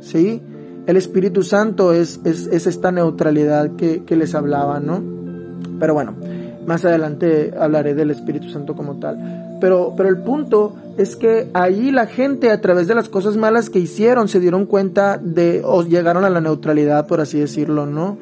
¿Sí? 0.00 0.42
el 0.86 0.96
Espíritu 0.96 1.42
Santo 1.42 1.92
es, 1.92 2.20
es, 2.24 2.66
esta 2.66 2.90
neutralidad 2.90 3.76
que, 3.76 4.04
les 4.16 4.34
hablaba, 4.34 4.80
¿no? 4.80 5.00
Pero 5.78 5.94
bueno, 5.94 6.14
más 6.66 6.84
adelante 6.84 7.54
hablaré 7.58 7.94
del 7.94 8.10
Espíritu 8.10 8.50
Santo 8.50 8.74
como 8.74 8.98
tal. 8.98 9.58
Pero, 9.60 9.94
pero 9.96 10.08
el 10.08 10.18
punto 10.18 10.74
es 10.98 11.14
que 11.14 11.48
ahí 11.54 11.92
la 11.92 12.06
gente 12.06 12.50
a 12.50 12.60
través 12.60 12.88
de 12.88 12.96
las 12.96 13.08
cosas 13.08 13.36
malas 13.36 13.70
que 13.70 13.78
hicieron 13.78 14.28
se 14.28 14.40
dieron 14.40 14.66
cuenta 14.66 15.18
de, 15.18 15.62
o 15.64 15.84
llegaron 15.84 16.24
a 16.24 16.30
la 16.30 16.40
neutralidad, 16.40 17.06
por 17.06 17.20
así 17.20 17.38
decirlo, 17.38 17.86
¿no? 17.86 18.18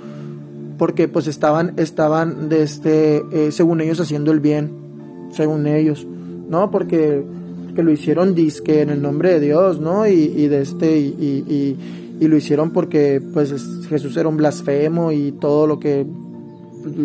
Porque 0.77 1.09
pues 1.09 1.27
estaban, 1.27 1.75
estaban 1.77 2.49
este, 2.51 3.23
eh, 3.33 3.53
según 3.53 3.81
ellos 3.81 4.01
haciendo 4.01 4.33
el 4.33 4.41
bien, 4.41 4.71
según 5.33 5.67
ellos, 5.67 6.07
¿no? 6.07 6.71
Porque 6.71 7.25
que 7.75 7.83
lo 7.83 7.91
hicieron 7.91 8.35
disque 8.35 8.83
en 8.83 8.91
el 8.91 9.03
nombre 9.03 9.35
de 9.35 9.41
Dios, 9.41 9.81
¿no? 9.81 10.07
Y, 10.07 10.13
y 10.13 10.49
de 10.49 10.63
este, 10.63 10.99
y, 10.99 11.77
y 12.21 12.29
lo 12.29 12.37
hicieron 12.37 12.71
porque 12.71 13.23
pues 13.33 13.53
Jesús 13.89 14.17
era 14.19 14.29
un 14.29 14.37
blasfemo 14.37 15.11
y 15.11 15.33
todo 15.33 15.67
lo 15.67 15.81
que 15.81 16.07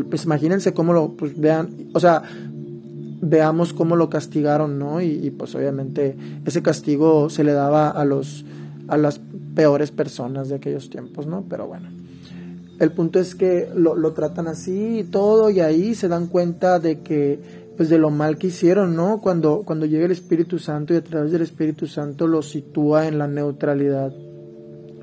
pues 0.10 0.26
imagínense 0.26 0.74
cómo 0.74 0.94
lo 0.94 1.14
pues 1.14 1.40
vean 1.40 1.70
o 1.94 2.00
sea 2.00 2.22
veamos 3.22 3.74
cómo 3.74 3.96
lo 3.96 4.10
castigaron 4.10 4.78
no 4.78 5.02
y, 5.02 5.32
pues 5.32 5.56
obviamente 5.56 6.16
ese 6.46 6.62
castigo 6.62 7.30
se 7.30 7.46
le 7.46 7.54
daba 7.54 7.90
a 7.90 8.04
los 8.04 8.46
a 8.88 8.98
las 8.98 9.22
peores 9.56 9.92
personas 9.92 10.50
de 10.50 10.56
aquellos 10.56 10.90
tiempos 10.90 11.28
no 11.28 11.46
pero 11.50 11.66
bueno 11.66 11.88
el 12.80 12.92
punto 12.92 13.20
es 13.20 13.36
que 13.36 13.70
lo, 13.74 13.96
lo 13.96 14.12
tratan 14.12 14.48
así 14.48 15.00
y 15.00 15.04
todo 15.06 15.50
y 15.50 15.62
ahí 15.62 15.96
se 15.96 16.10
dan 16.10 16.28
cuenta 16.28 16.78
de 16.80 17.00
que 17.00 17.40
pues 17.78 17.90
de 17.90 17.98
lo 17.98 18.10
mal 18.10 18.38
que 18.38 18.48
hicieron, 18.48 18.96
¿no? 18.96 19.20
Cuando, 19.22 19.64
cuando 19.66 19.86
llega 19.86 20.06
el 20.06 20.12
Espíritu 20.12 20.60
Santo 20.60 20.94
y 20.94 20.98
a 20.98 21.04
través 21.04 21.32
del 21.32 21.42
Espíritu 21.42 21.88
Santo 21.88 22.28
lo 22.28 22.42
sitúa 22.42 23.08
en 23.08 23.18
la 23.18 23.28
neutralidad 23.28 24.14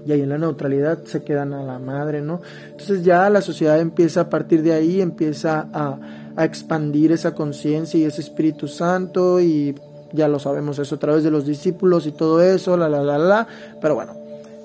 y 0.05 0.13
ahí 0.13 0.21
en 0.21 0.31
la 0.31 0.39
neutralidad 0.39 1.05
se 1.05 1.23
quedan 1.23 1.53
a 1.53 1.63
la 1.63 1.79
madre, 1.79 2.23
¿no? 2.23 2.41
Entonces 2.71 3.05
ya 3.05 3.29
la 3.31 3.41
sociedad 3.41 3.79
empieza 3.81 4.23
a 4.23 4.31
partir 4.31 4.63
de 4.63 4.73
ahí, 4.73 5.01
empieza 5.01 5.69
a, 5.73 6.19
expandir 6.39 7.13
esa 7.13 7.35
conciencia 7.35 8.01
y 8.01 8.05
ese 8.05 8.23
Espíritu 8.23 8.67
Santo 8.67 9.39
y 9.39 9.75
ya 10.15 10.29
lo 10.29 10.39
sabemos 10.39 10.79
eso 10.79 10.95
a 10.95 10.99
través 10.99 11.25
de 11.25 11.31
los 11.31 11.45
discípulos 11.45 12.07
y 12.07 12.13
todo 12.13 12.41
eso, 12.41 12.75
la, 12.79 12.89
la, 12.89 13.03
la, 13.03 13.19
la, 13.19 13.47
pero 13.83 13.95
bueno, 13.95 14.15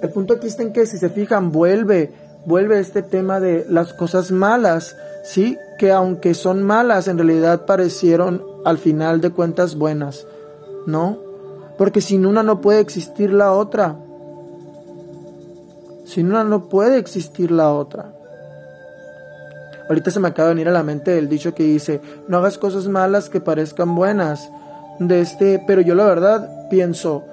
el 0.01 0.09
punto 0.09 0.35
aquí 0.35 0.47
está 0.47 0.63
en 0.63 0.71
que 0.71 0.85
si 0.85 0.97
se 0.97 1.09
fijan, 1.09 1.51
vuelve, 1.51 2.11
vuelve 2.47 2.79
este 2.79 3.01
tema 3.01 3.41
de 3.41 3.65
las 3.69 3.93
cosas 3.93 4.31
malas, 4.31 4.95
¿sí? 5.25 5.57
Que 5.77 5.91
aunque 5.91 6.33
son 6.33 6.63
malas, 6.63 7.09
en 7.09 7.17
realidad 7.17 7.65
parecieron 7.65 8.41
al 8.63 8.77
final 8.77 9.19
de 9.19 9.31
cuentas 9.31 9.75
buenas, 9.75 10.25
¿no? 10.85 11.17
Porque 11.77 11.99
sin 11.99 12.25
una 12.25 12.43
no 12.43 12.61
puede 12.61 12.79
existir 12.79 13.33
la 13.33 13.51
otra. 13.51 13.97
Sin 16.05 16.27
una 16.29 16.45
no 16.45 16.69
puede 16.69 16.97
existir 16.97 17.51
la 17.51 17.73
otra. 17.73 18.13
Ahorita 19.89 20.09
se 20.09 20.21
me 20.21 20.29
acaba 20.29 20.47
de 20.47 20.55
venir 20.55 20.69
a 20.69 20.71
la 20.73 20.83
mente 20.83 21.17
el 21.17 21.27
dicho 21.27 21.53
que 21.53 21.63
dice, 21.63 21.99
no 22.29 22.37
hagas 22.37 22.57
cosas 22.57 22.87
malas 22.87 23.29
que 23.29 23.41
parezcan 23.41 23.93
buenas. 23.93 24.49
De 24.99 25.19
este, 25.19 25.61
pero 25.67 25.81
yo 25.81 25.95
la 25.95 26.05
verdad 26.05 26.69
pienso, 26.69 27.25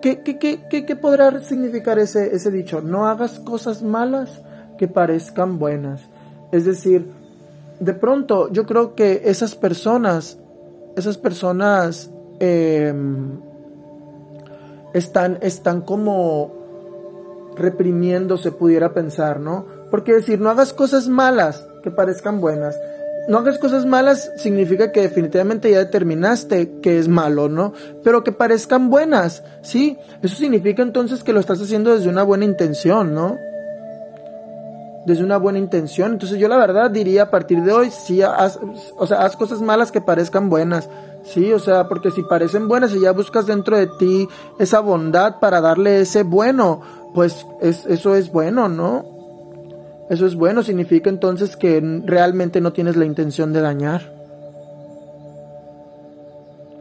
¿qué, 0.00 0.22
qué, 0.22 0.38
qué, 0.38 0.86
qué 0.86 0.96
podrá 0.96 1.40
significar 1.40 1.98
ese, 1.98 2.34
ese 2.34 2.50
dicho? 2.50 2.80
No 2.80 3.06
hagas 3.06 3.38
cosas 3.40 3.82
malas 3.82 4.40
que 4.76 4.88
parezcan 4.88 5.58
buenas. 5.58 6.02
Es 6.52 6.64
decir, 6.64 7.06
de 7.80 7.92
pronto 7.92 8.50
yo 8.52 8.66
creo 8.66 8.94
que 8.94 9.22
esas 9.24 9.54
personas, 9.54 10.38
esas 10.96 11.18
personas 11.18 12.10
em, 12.40 13.40
están, 14.94 15.38
están 15.42 15.82
como 15.82 16.54
reprimiéndose, 17.56 18.52
pudiera 18.52 18.92
pensar, 18.92 19.40
¿no? 19.40 19.66
Porque 19.90 20.12
decir, 20.12 20.40
no 20.40 20.50
hagas 20.50 20.72
cosas 20.72 21.08
malas 21.08 21.66
que 21.82 21.90
parezcan 21.90 22.40
buenas. 22.40 22.78
No 23.28 23.38
hagas 23.38 23.58
cosas 23.58 23.86
malas 23.86 24.30
significa 24.36 24.92
que 24.92 25.00
definitivamente 25.00 25.70
ya 25.70 25.78
determinaste 25.78 26.78
que 26.80 26.98
es 26.98 27.08
malo, 27.08 27.48
¿no? 27.48 27.72
Pero 28.04 28.22
que 28.22 28.30
parezcan 28.30 28.88
buenas, 28.88 29.42
¿sí? 29.62 29.98
Eso 30.22 30.36
significa 30.36 30.82
entonces 30.82 31.24
que 31.24 31.32
lo 31.32 31.40
estás 31.40 31.60
haciendo 31.60 31.94
desde 31.94 32.08
una 32.08 32.22
buena 32.22 32.44
intención, 32.44 33.14
¿no? 33.14 33.36
Desde 35.06 35.24
una 35.24 35.38
buena 35.38 35.58
intención. 35.58 36.12
Entonces 36.12 36.38
yo 36.38 36.48
la 36.48 36.56
verdad 36.56 36.90
diría 36.90 37.22
a 37.22 37.30
partir 37.30 37.62
de 37.62 37.72
hoy, 37.72 37.90
sí, 37.90 38.22
haz, 38.22 38.58
o 38.96 39.06
sea, 39.06 39.28
cosas 39.30 39.60
malas 39.60 39.92
que 39.92 40.00
parezcan 40.00 40.50
buenas. 40.50 40.88
Sí, 41.22 41.52
o 41.52 41.58
sea, 41.58 41.88
porque 41.88 42.10
si 42.10 42.22
parecen 42.22 42.68
buenas 42.68 42.92
y 42.92 43.00
ya 43.00 43.12
buscas 43.12 43.46
dentro 43.46 43.76
de 43.76 43.88
ti 43.98 44.28
esa 44.58 44.80
bondad 44.80 45.40
para 45.40 45.60
darle 45.60 46.00
ese 46.00 46.22
bueno, 46.22 46.80
pues 47.14 47.46
es, 47.60 47.86
eso 47.86 48.14
es 48.14 48.30
bueno, 48.30 48.68
¿no? 48.68 49.16
Eso 50.08 50.24
es 50.26 50.36
bueno, 50.36 50.62
significa 50.62 51.10
entonces 51.10 51.56
que 51.56 51.82
realmente 52.04 52.60
no 52.60 52.72
tienes 52.72 52.96
la 52.96 53.06
intención 53.06 53.52
de 53.52 53.60
dañar. 53.60 54.12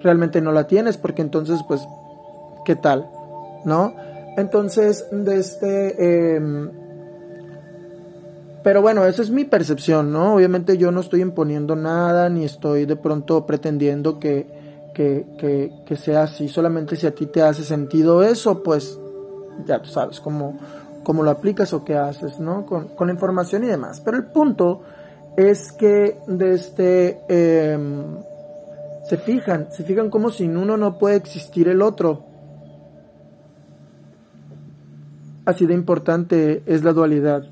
Realmente 0.01 0.41
no 0.41 0.51
la 0.51 0.67
tienes 0.67 0.97
porque 0.97 1.23
entonces, 1.23 1.61
pues, 1.67 1.81
¿qué 2.65 2.75
tal? 2.75 3.09
¿No? 3.65 3.95
Entonces, 4.37 5.07
de 5.11 5.39
este... 5.39 6.35
Em, 6.35 6.84
pero 8.65 8.81
bueno, 8.81 9.05
esa 9.05 9.21
es 9.21 9.29
mi 9.29 9.45
percepción, 9.45 10.11
¿no? 10.11 10.33
Obviamente 10.33 10.75
yo 10.75 10.89
no 10.89 11.01
estoy 11.01 11.21
imponiendo 11.21 11.75
nada, 11.75 12.29
ni 12.29 12.43
estoy 12.43 12.87
de 12.87 12.95
pronto 12.95 13.45
pretendiendo 13.45 14.17
que, 14.17 14.47
que, 14.91 15.71
que, 15.85 15.95
sea 15.95 16.23
así. 16.23 16.49
Solamente 16.49 16.95
si 16.95 17.05
a 17.05 17.13
ti 17.13 17.27
te 17.27 17.43
hace 17.43 17.61
sentido 17.61 18.23
eso, 18.23 18.63
pues 18.63 18.97
ya 19.67 19.79
tú 19.83 19.91
sabes 19.91 20.19
cómo, 20.19 20.57
cómo 21.03 21.21
lo 21.21 21.29
aplicas 21.29 21.73
o 21.73 21.85
qué 21.85 21.95
haces, 21.95 22.39
¿no? 22.39 22.65
Con, 22.65 22.87
con 22.87 23.11
información 23.11 23.65
y 23.65 23.67
demás. 23.67 24.01
Pero 24.03 24.17
el 24.17 24.25
punto 24.31 24.81
es 25.37 25.71
que 25.71 26.17
de 26.25 26.55
este, 26.55 27.19
em, 27.29 28.15
se 29.07 29.17
fijan, 29.17 29.67
se 29.69 29.83
fijan 29.83 30.09
como 30.09 30.31
sin 30.31 30.57
uno 30.57 30.75
no 30.75 30.97
puede 30.97 31.17
existir 31.17 31.67
el 31.67 31.83
otro. 31.83 32.25
Así 35.45 35.67
de 35.67 35.75
importante 35.75 36.63
es 36.65 36.83
la 36.83 36.93
dualidad. 36.93 37.47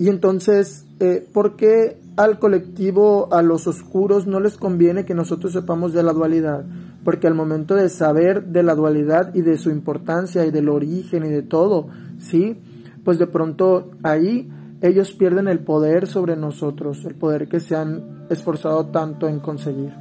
Y 0.00 0.08
entonces, 0.08 0.86
eh, 0.98 1.28
¿por 1.30 1.56
qué 1.56 2.00
al 2.16 2.38
colectivo, 2.38 3.28
a 3.32 3.42
los 3.42 3.66
oscuros, 3.66 4.26
no 4.26 4.40
les 4.40 4.56
conviene 4.56 5.04
que 5.04 5.14
nosotros 5.14 5.52
sepamos 5.52 5.92
de 5.92 6.02
la 6.02 6.14
dualidad? 6.14 6.64
Porque 7.04 7.26
al 7.26 7.34
momento 7.34 7.74
de 7.74 7.90
saber 7.90 8.46
de 8.46 8.62
la 8.62 8.74
dualidad 8.74 9.34
y 9.34 9.42
de 9.42 9.58
su 9.58 9.68
importancia 9.68 10.46
y 10.46 10.50
del 10.50 10.70
origen 10.70 11.26
y 11.26 11.28
de 11.28 11.42
todo, 11.42 11.88
¿sí? 12.18 12.56
Pues 13.04 13.18
de 13.18 13.26
pronto 13.26 13.90
ahí 14.02 14.50
ellos 14.80 15.12
pierden 15.12 15.48
el 15.48 15.58
poder 15.58 16.06
sobre 16.06 16.34
nosotros, 16.34 17.04
el 17.04 17.14
poder 17.14 17.46
que 17.46 17.60
se 17.60 17.76
han 17.76 18.24
esforzado 18.30 18.86
tanto 18.86 19.28
en 19.28 19.38
conseguir. 19.38 19.92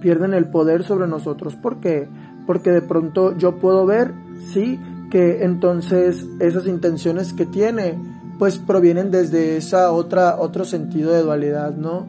Pierden 0.00 0.32
el 0.32 0.46
poder 0.46 0.84
sobre 0.84 1.08
nosotros. 1.08 1.56
¿Por 1.56 1.80
qué? 1.80 2.06
Porque 2.46 2.70
de 2.70 2.82
pronto 2.82 3.36
yo 3.36 3.56
puedo 3.58 3.84
ver, 3.84 4.14
sí, 4.52 4.78
que 5.10 5.42
entonces 5.42 6.24
esas 6.38 6.68
intenciones 6.68 7.32
que 7.32 7.46
tiene, 7.46 8.13
pues 8.38 8.58
provienen 8.58 9.10
desde 9.10 9.56
esa 9.56 9.92
otra 9.92 10.36
otro 10.38 10.64
sentido 10.64 11.12
de 11.12 11.22
dualidad, 11.22 11.74
¿no? 11.74 12.06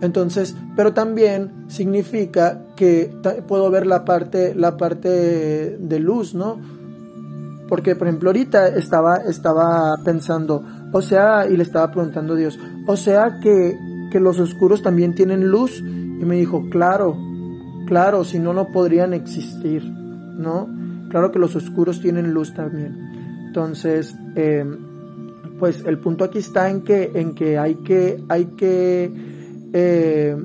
Entonces, 0.00 0.56
pero 0.74 0.92
también 0.92 1.52
significa 1.68 2.60
que 2.74 3.14
puedo 3.46 3.70
ver 3.70 3.86
la 3.86 4.04
parte 4.04 4.54
la 4.54 4.76
parte 4.76 5.08
de 5.78 5.98
luz, 6.00 6.34
¿no? 6.34 6.58
Porque 7.68 7.94
por 7.94 8.08
ejemplo, 8.08 8.30
ahorita 8.30 8.68
estaba 8.68 9.16
estaba 9.18 9.96
pensando, 10.04 10.64
o 10.92 11.00
sea, 11.00 11.46
y 11.48 11.56
le 11.56 11.62
estaba 11.62 11.90
preguntando 11.90 12.34
a 12.34 12.36
Dios, 12.36 12.58
o 12.86 12.96
sea 12.96 13.38
que 13.40 13.76
que 14.10 14.20
los 14.20 14.38
oscuros 14.40 14.82
también 14.82 15.14
tienen 15.14 15.48
luz 15.48 15.78
y 15.78 16.24
me 16.24 16.36
dijo, 16.36 16.68
"Claro, 16.70 17.16
claro, 17.86 18.24
si 18.24 18.38
no 18.38 18.52
no 18.52 18.68
podrían 18.72 19.14
existir", 19.14 19.82
¿no? 19.84 20.68
Claro 21.08 21.30
que 21.30 21.38
los 21.38 21.54
oscuros 21.56 22.00
tienen 22.00 22.32
luz 22.34 22.52
también. 22.54 22.96
Entonces, 23.46 24.16
eh, 24.34 24.64
pues 25.58 25.84
el 25.86 25.98
punto 25.98 26.24
aquí 26.24 26.38
está 26.38 26.70
en 26.70 26.82
que, 26.82 27.12
en 27.14 27.34
que 27.34 27.58
hay 27.58 27.76
que, 27.76 28.22
hay 28.28 28.46
que, 28.56 29.12
eh, 29.72 30.36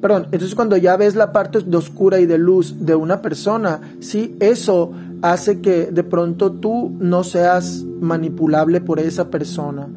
perdón, 0.00 0.24
entonces 0.32 0.54
cuando 0.54 0.76
ya 0.76 0.96
ves 0.96 1.14
la 1.14 1.32
parte 1.32 1.60
de 1.60 1.76
oscura 1.76 2.20
y 2.20 2.26
de 2.26 2.38
luz 2.38 2.76
de 2.80 2.94
una 2.94 3.22
persona, 3.22 3.80
sí, 4.00 4.36
eso 4.40 4.92
hace 5.22 5.60
que 5.60 5.86
de 5.86 6.04
pronto 6.04 6.52
tú 6.52 6.96
no 6.98 7.24
seas 7.24 7.84
manipulable 8.00 8.80
por 8.80 8.98
esa 8.98 9.30
persona, 9.30 9.88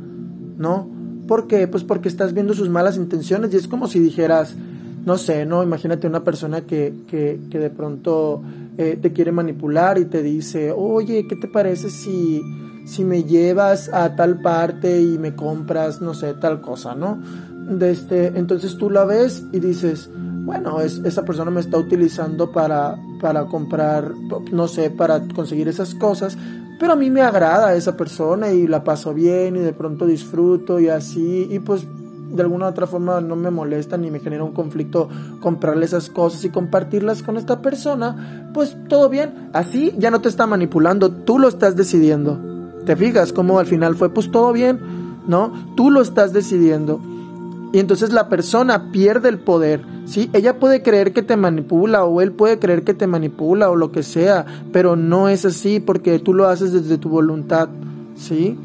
¿no? 0.58 0.90
¿Por 1.28 1.48
qué? 1.48 1.68
Pues 1.68 1.84
porque 1.84 2.08
estás 2.08 2.34
viendo 2.34 2.54
sus 2.54 2.70
malas 2.70 2.98
intenciones 2.98 3.54
y 3.54 3.58
es 3.58 3.68
como 3.68 3.88
si 3.88 4.00
dijeras, 4.00 4.56
no 5.06 5.18
sé, 5.18 5.46
¿no? 5.46 5.64
Imagínate 5.64 6.08
una 6.08 6.24
persona 6.24 6.62
que, 6.62 6.94
que, 7.08 7.40
que 7.50 7.60
de 7.60 7.70
pronto 7.72 8.42
eh, 8.78 8.98
te 9.02 9.14
quiere 9.14 9.32
manipular 9.32 9.98
y 9.98 10.06
te 10.06 10.22
dice, 10.22 10.72
oye, 10.72 11.28
¿qué 11.28 11.36
te 11.36 11.48
parece 11.48 11.90
si 11.90 12.42
si 12.86 13.04
me 13.04 13.24
llevas 13.24 13.92
a 13.94 14.16
tal 14.16 14.42
parte 14.42 15.02
y 15.02 15.18
me 15.18 15.36
compras, 15.36 16.02
no 16.02 16.14
sé, 16.14 16.34
tal 16.36 16.62
cosa, 16.62 16.96
¿no? 16.96 17.20
De 17.52 17.92
este, 17.92 18.28
entonces 18.38 18.78
tú 18.78 18.90
la 18.90 19.06
ves 19.06 19.44
y 19.52 19.60
dices, 19.60 20.10
bueno, 20.14 20.80
es, 20.80 21.02
esa 21.04 21.26
persona 21.26 21.50
me 21.50 21.62
está 21.62 21.78
utilizando 21.78 22.52
para, 22.52 22.96
para 23.20 23.46
comprar, 23.46 24.12
no 24.52 24.68
sé, 24.68 24.92
para 24.92 25.28
conseguir 25.28 25.68
esas 25.68 25.96
cosas, 25.96 26.38
pero 26.80 26.94
a 26.94 26.96
mí 26.96 27.10
me 27.10 27.22
agrada 27.22 27.74
esa 27.76 27.98
persona 27.98 28.52
y 28.52 28.68
la 28.68 28.84
paso 28.84 29.14
bien 29.14 29.56
y 29.56 29.60
de 29.60 29.74
pronto 29.74 30.06
disfruto 30.06 30.80
y 30.80 30.90
así, 30.90 31.48
y 31.50 31.60
pues 31.60 31.88
de 32.36 32.42
alguna 32.42 32.66
u 32.66 32.70
otra 32.70 32.86
forma 32.86 33.22
no 33.22 33.36
me 33.36 33.50
molesta 33.50 33.98
ni 33.98 34.12
me 34.12 34.20
genera 34.20 34.44
un 34.44 34.52
conflicto 34.52 35.10
comprarle 35.40 35.86
esas 35.86 36.10
cosas 36.10 36.44
y 36.46 36.50
compartirlas 36.50 37.24
con 37.24 37.38
esta 37.38 37.62
persona, 37.62 38.52
pues 38.54 38.78
todo 38.88 39.10
bien, 39.10 39.50
así 39.54 39.94
ya 39.98 40.12
no 40.12 40.22
te 40.22 40.30
está 40.30 40.46
manipulando, 40.46 41.12
tú 41.12 41.40
lo 41.40 41.48
estás 41.48 41.76
decidiendo. 41.76 42.55
¿Te 42.86 42.96
fijas 42.96 43.34
cómo 43.34 43.60
al 43.60 43.66
final 43.66 43.96
fue 43.96 44.10
pues 44.10 44.32
todo 44.32 44.54
bien? 44.54 44.80
¿No? 45.28 45.52
Tú 45.76 45.90
lo 45.90 46.02
estás 46.02 46.34
decidiendo. 46.34 47.00
Y 47.74 47.80
entonces 47.80 48.14
la 48.14 48.30
persona 48.30 48.92
pierde 48.92 49.28
el 49.28 49.40
poder, 49.40 49.82
¿sí? 50.06 50.30
Ella 50.32 50.60
puede 50.60 50.82
creer 50.82 51.12
que 51.12 51.24
te 51.24 51.36
manipula 51.36 52.06
o 52.06 52.22
él 52.22 52.32
puede 52.32 52.58
creer 52.58 52.84
que 52.84 52.94
te 52.94 53.06
manipula 53.06 53.70
o 53.70 53.76
lo 53.76 53.92
que 53.92 54.02
sea, 54.02 54.46
pero 54.72 54.96
no 54.96 55.28
es 55.28 55.44
así 55.46 55.82
porque 55.82 56.20
tú 56.20 56.34
lo 56.34 56.48
haces 56.48 56.72
desde 56.72 56.98
tu 56.98 57.10
voluntad, 57.10 57.68
¿sí? 58.16 58.58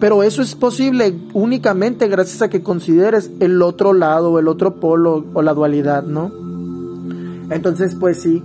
Pero 0.00 0.22
eso 0.22 0.40
es 0.40 0.54
posible 0.54 1.14
únicamente 1.34 2.08
gracias 2.08 2.42
a 2.42 2.48
que 2.48 2.62
consideres 2.62 3.30
el 3.40 3.60
otro 3.60 3.92
lado, 3.92 4.38
el 4.38 4.48
otro 4.48 4.76
polo 4.76 5.26
o 5.34 5.42
la 5.42 5.52
dualidad, 5.52 6.04
¿no? 6.04 6.32
Entonces, 7.50 7.94
pues 8.00 8.22
sí, 8.22 8.42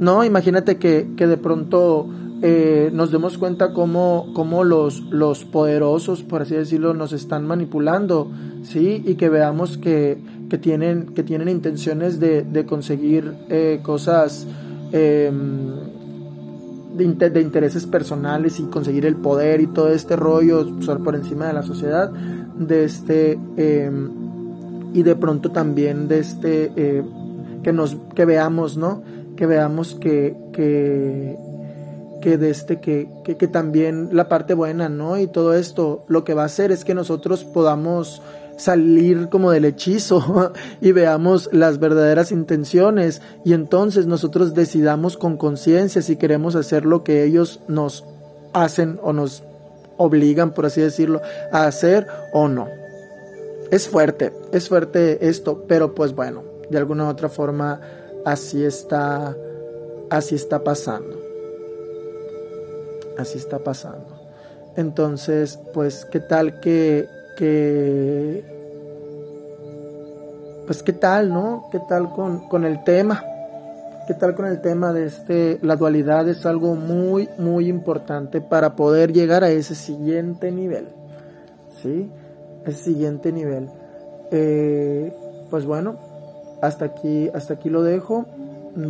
¿no? 0.00 0.24
Imagínate 0.24 0.78
que, 0.78 1.10
que 1.16 1.26
de 1.26 1.36
pronto 1.36 2.08
eh, 2.42 2.90
nos 2.92 3.12
demos 3.12 3.36
cuenta 3.36 3.74
cómo, 3.74 4.30
cómo 4.34 4.64
los, 4.64 5.00
los 5.10 5.44
poderosos, 5.44 6.22
por 6.22 6.42
así 6.42 6.54
decirlo, 6.54 6.94
nos 6.94 7.12
están 7.12 7.46
manipulando, 7.46 8.30
¿sí? 8.62 9.02
Y 9.04 9.16
que 9.16 9.28
veamos 9.28 9.76
que, 9.76 10.16
que 10.48 10.56
tienen, 10.56 11.06
que 11.14 11.22
tienen 11.22 11.50
intenciones 11.50 12.18
de, 12.18 12.42
de 12.42 12.64
conseguir 12.64 13.34
eh, 13.50 13.80
cosas 13.82 14.46
em, 14.92 15.68
de, 16.94 17.40
intereses 17.42 17.84
personales 17.84 18.58
y 18.58 18.64
conseguir 18.64 19.04
el 19.04 19.16
poder 19.16 19.60
y 19.60 19.66
todo 19.66 19.90
este 19.90 20.16
rollo 20.16 20.66
por 21.04 21.14
encima 21.14 21.46
de 21.46 21.52
la 21.52 21.62
sociedad, 21.62 22.10
de 22.10 22.84
este, 22.84 23.38
em, 23.58 24.10
y 24.94 25.02
de 25.02 25.14
pronto 25.14 25.50
también 25.50 26.08
de 26.08 26.20
este, 26.20 26.72
eh, 26.74 27.02
que 27.62 27.74
nos, 27.74 27.98
que 28.14 28.24
veamos, 28.24 28.78
¿no? 28.78 29.02
Que 29.36 29.44
veamos 29.44 29.94
que, 29.94 30.34
que 30.54 31.36
que 32.20 32.38
de 32.38 32.50
este 32.50 32.80
que, 32.80 33.08
que, 33.24 33.48
también 33.48 34.10
la 34.12 34.28
parte 34.28 34.54
buena, 34.54 34.88
¿no? 34.88 35.18
Y 35.18 35.26
todo 35.26 35.54
esto 35.54 36.04
lo 36.08 36.24
que 36.24 36.34
va 36.34 36.42
a 36.42 36.46
hacer 36.46 36.72
es 36.72 36.84
que 36.84 36.94
nosotros 36.94 37.44
podamos 37.44 38.22
salir 38.56 39.28
como 39.28 39.50
del 39.50 39.64
hechizo 39.64 40.52
y 40.80 40.92
veamos 40.92 41.48
las 41.52 41.78
verdaderas 41.78 42.30
intenciones 42.30 43.22
y 43.44 43.54
entonces 43.54 44.06
nosotros 44.06 44.54
decidamos 44.54 45.16
con 45.16 45.36
conciencia 45.36 46.02
si 46.02 46.16
queremos 46.16 46.54
hacer 46.54 46.84
lo 46.84 47.02
que 47.02 47.24
ellos 47.24 47.60
nos 47.68 48.04
hacen 48.52 48.98
o 49.02 49.12
nos 49.12 49.42
obligan, 49.96 50.52
por 50.52 50.66
así 50.66 50.80
decirlo, 50.80 51.20
a 51.52 51.66
hacer 51.66 52.06
o 52.32 52.48
no. 52.48 52.68
Es 53.70 53.88
fuerte, 53.88 54.32
es 54.52 54.68
fuerte 54.68 55.28
esto, 55.28 55.64
pero 55.68 55.94
pues 55.94 56.14
bueno, 56.14 56.42
de 56.70 56.78
alguna 56.78 57.04
u 57.04 57.08
otra 57.08 57.28
forma 57.28 57.80
así 58.24 58.64
está, 58.64 59.36
así 60.10 60.34
está 60.34 60.64
pasando. 60.64 61.19
Así 63.18 63.38
está 63.38 63.58
pasando. 63.58 64.20
Entonces, 64.76 65.58
pues, 65.74 66.04
¿qué 66.04 66.20
tal 66.20 66.60
que, 66.60 67.08
que 67.36 68.44
pues, 70.70 70.84
¿qué 70.84 70.92
tal, 70.92 71.32
no? 71.32 71.68
¿Qué 71.72 71.80
tal 71.88 72.12
con, 72.12 72.46
con 72.48 72.64
el 72.64 72.84
tema? 72.84 73.24
¿Qué 74.06 74.14
tal 74.14 74.36
con 74.36 74.46
el 74.46 74.60
tema 74.60 74.92
de 74.92 75.06
este? 75.06 75.58
La 75.62 75.74
dualidad 75.74 76.28
es 76.28 76.46
algo 76.46 76.76
muy, 76.76 77.28
muy 77.38 77.68
importante 77.68 78.40
para 78.40 78.76
poder 78.76 79.12
llegar 79.12 79.42
a 79.42 79.50
ese 79.50 79.74
siguiente 79.74 80.52
nivel. 80.52 80.86
¿Sí? 81.82 82.08
Ese 82.64 82.84
siguiente 82.84 83.32
nivel. 83.32 83.68
Eh, 84.30 85.12
pues 85.50 85.66
bueno, 85.66 85.96
hasta 86.62 86.84
aquí, 86.84 87.28
hasta 87.34 87.54
aquí 87.54 87.68
lo 87.68 87.82
dejo. 87.82 88.26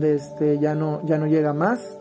Este, 0.03 0.59
ya 0.59 0.75
no, 0.75 1.01
ya 1.07 1.17
no 1.17 1.29
llega 1.29 1.55
más. 1.55 1.97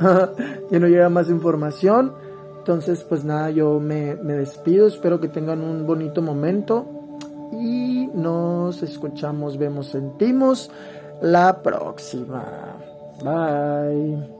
ya 0.70 0.78
no 0.78 0.88
llega 0.88 1.08
más 1.08 1.28
información. 1.28 2.12
Entonces, 2.58 3.04
pues 3.04 3.24
nada, 3.24 3.50
yo 3.50 3.78
me, 3.80 4.16
me 4.16 4.34
despido. 4.34 4.86
Espero 4.86 5.20
que 5.20 5.28
tengan 5.28 5.62
un 5.62 5.86
bonito 5.86 6.22
momento. 6.22 6.86
Y 7.52 8.08
nos 8.14 8.82
escuchamos, 8.82 9.58
vemos, 9.58 9.88
sentimos 9.88 10.70
la 11.20 11.62
próxima. 11.62 12.44
Bye. 13.22 14.33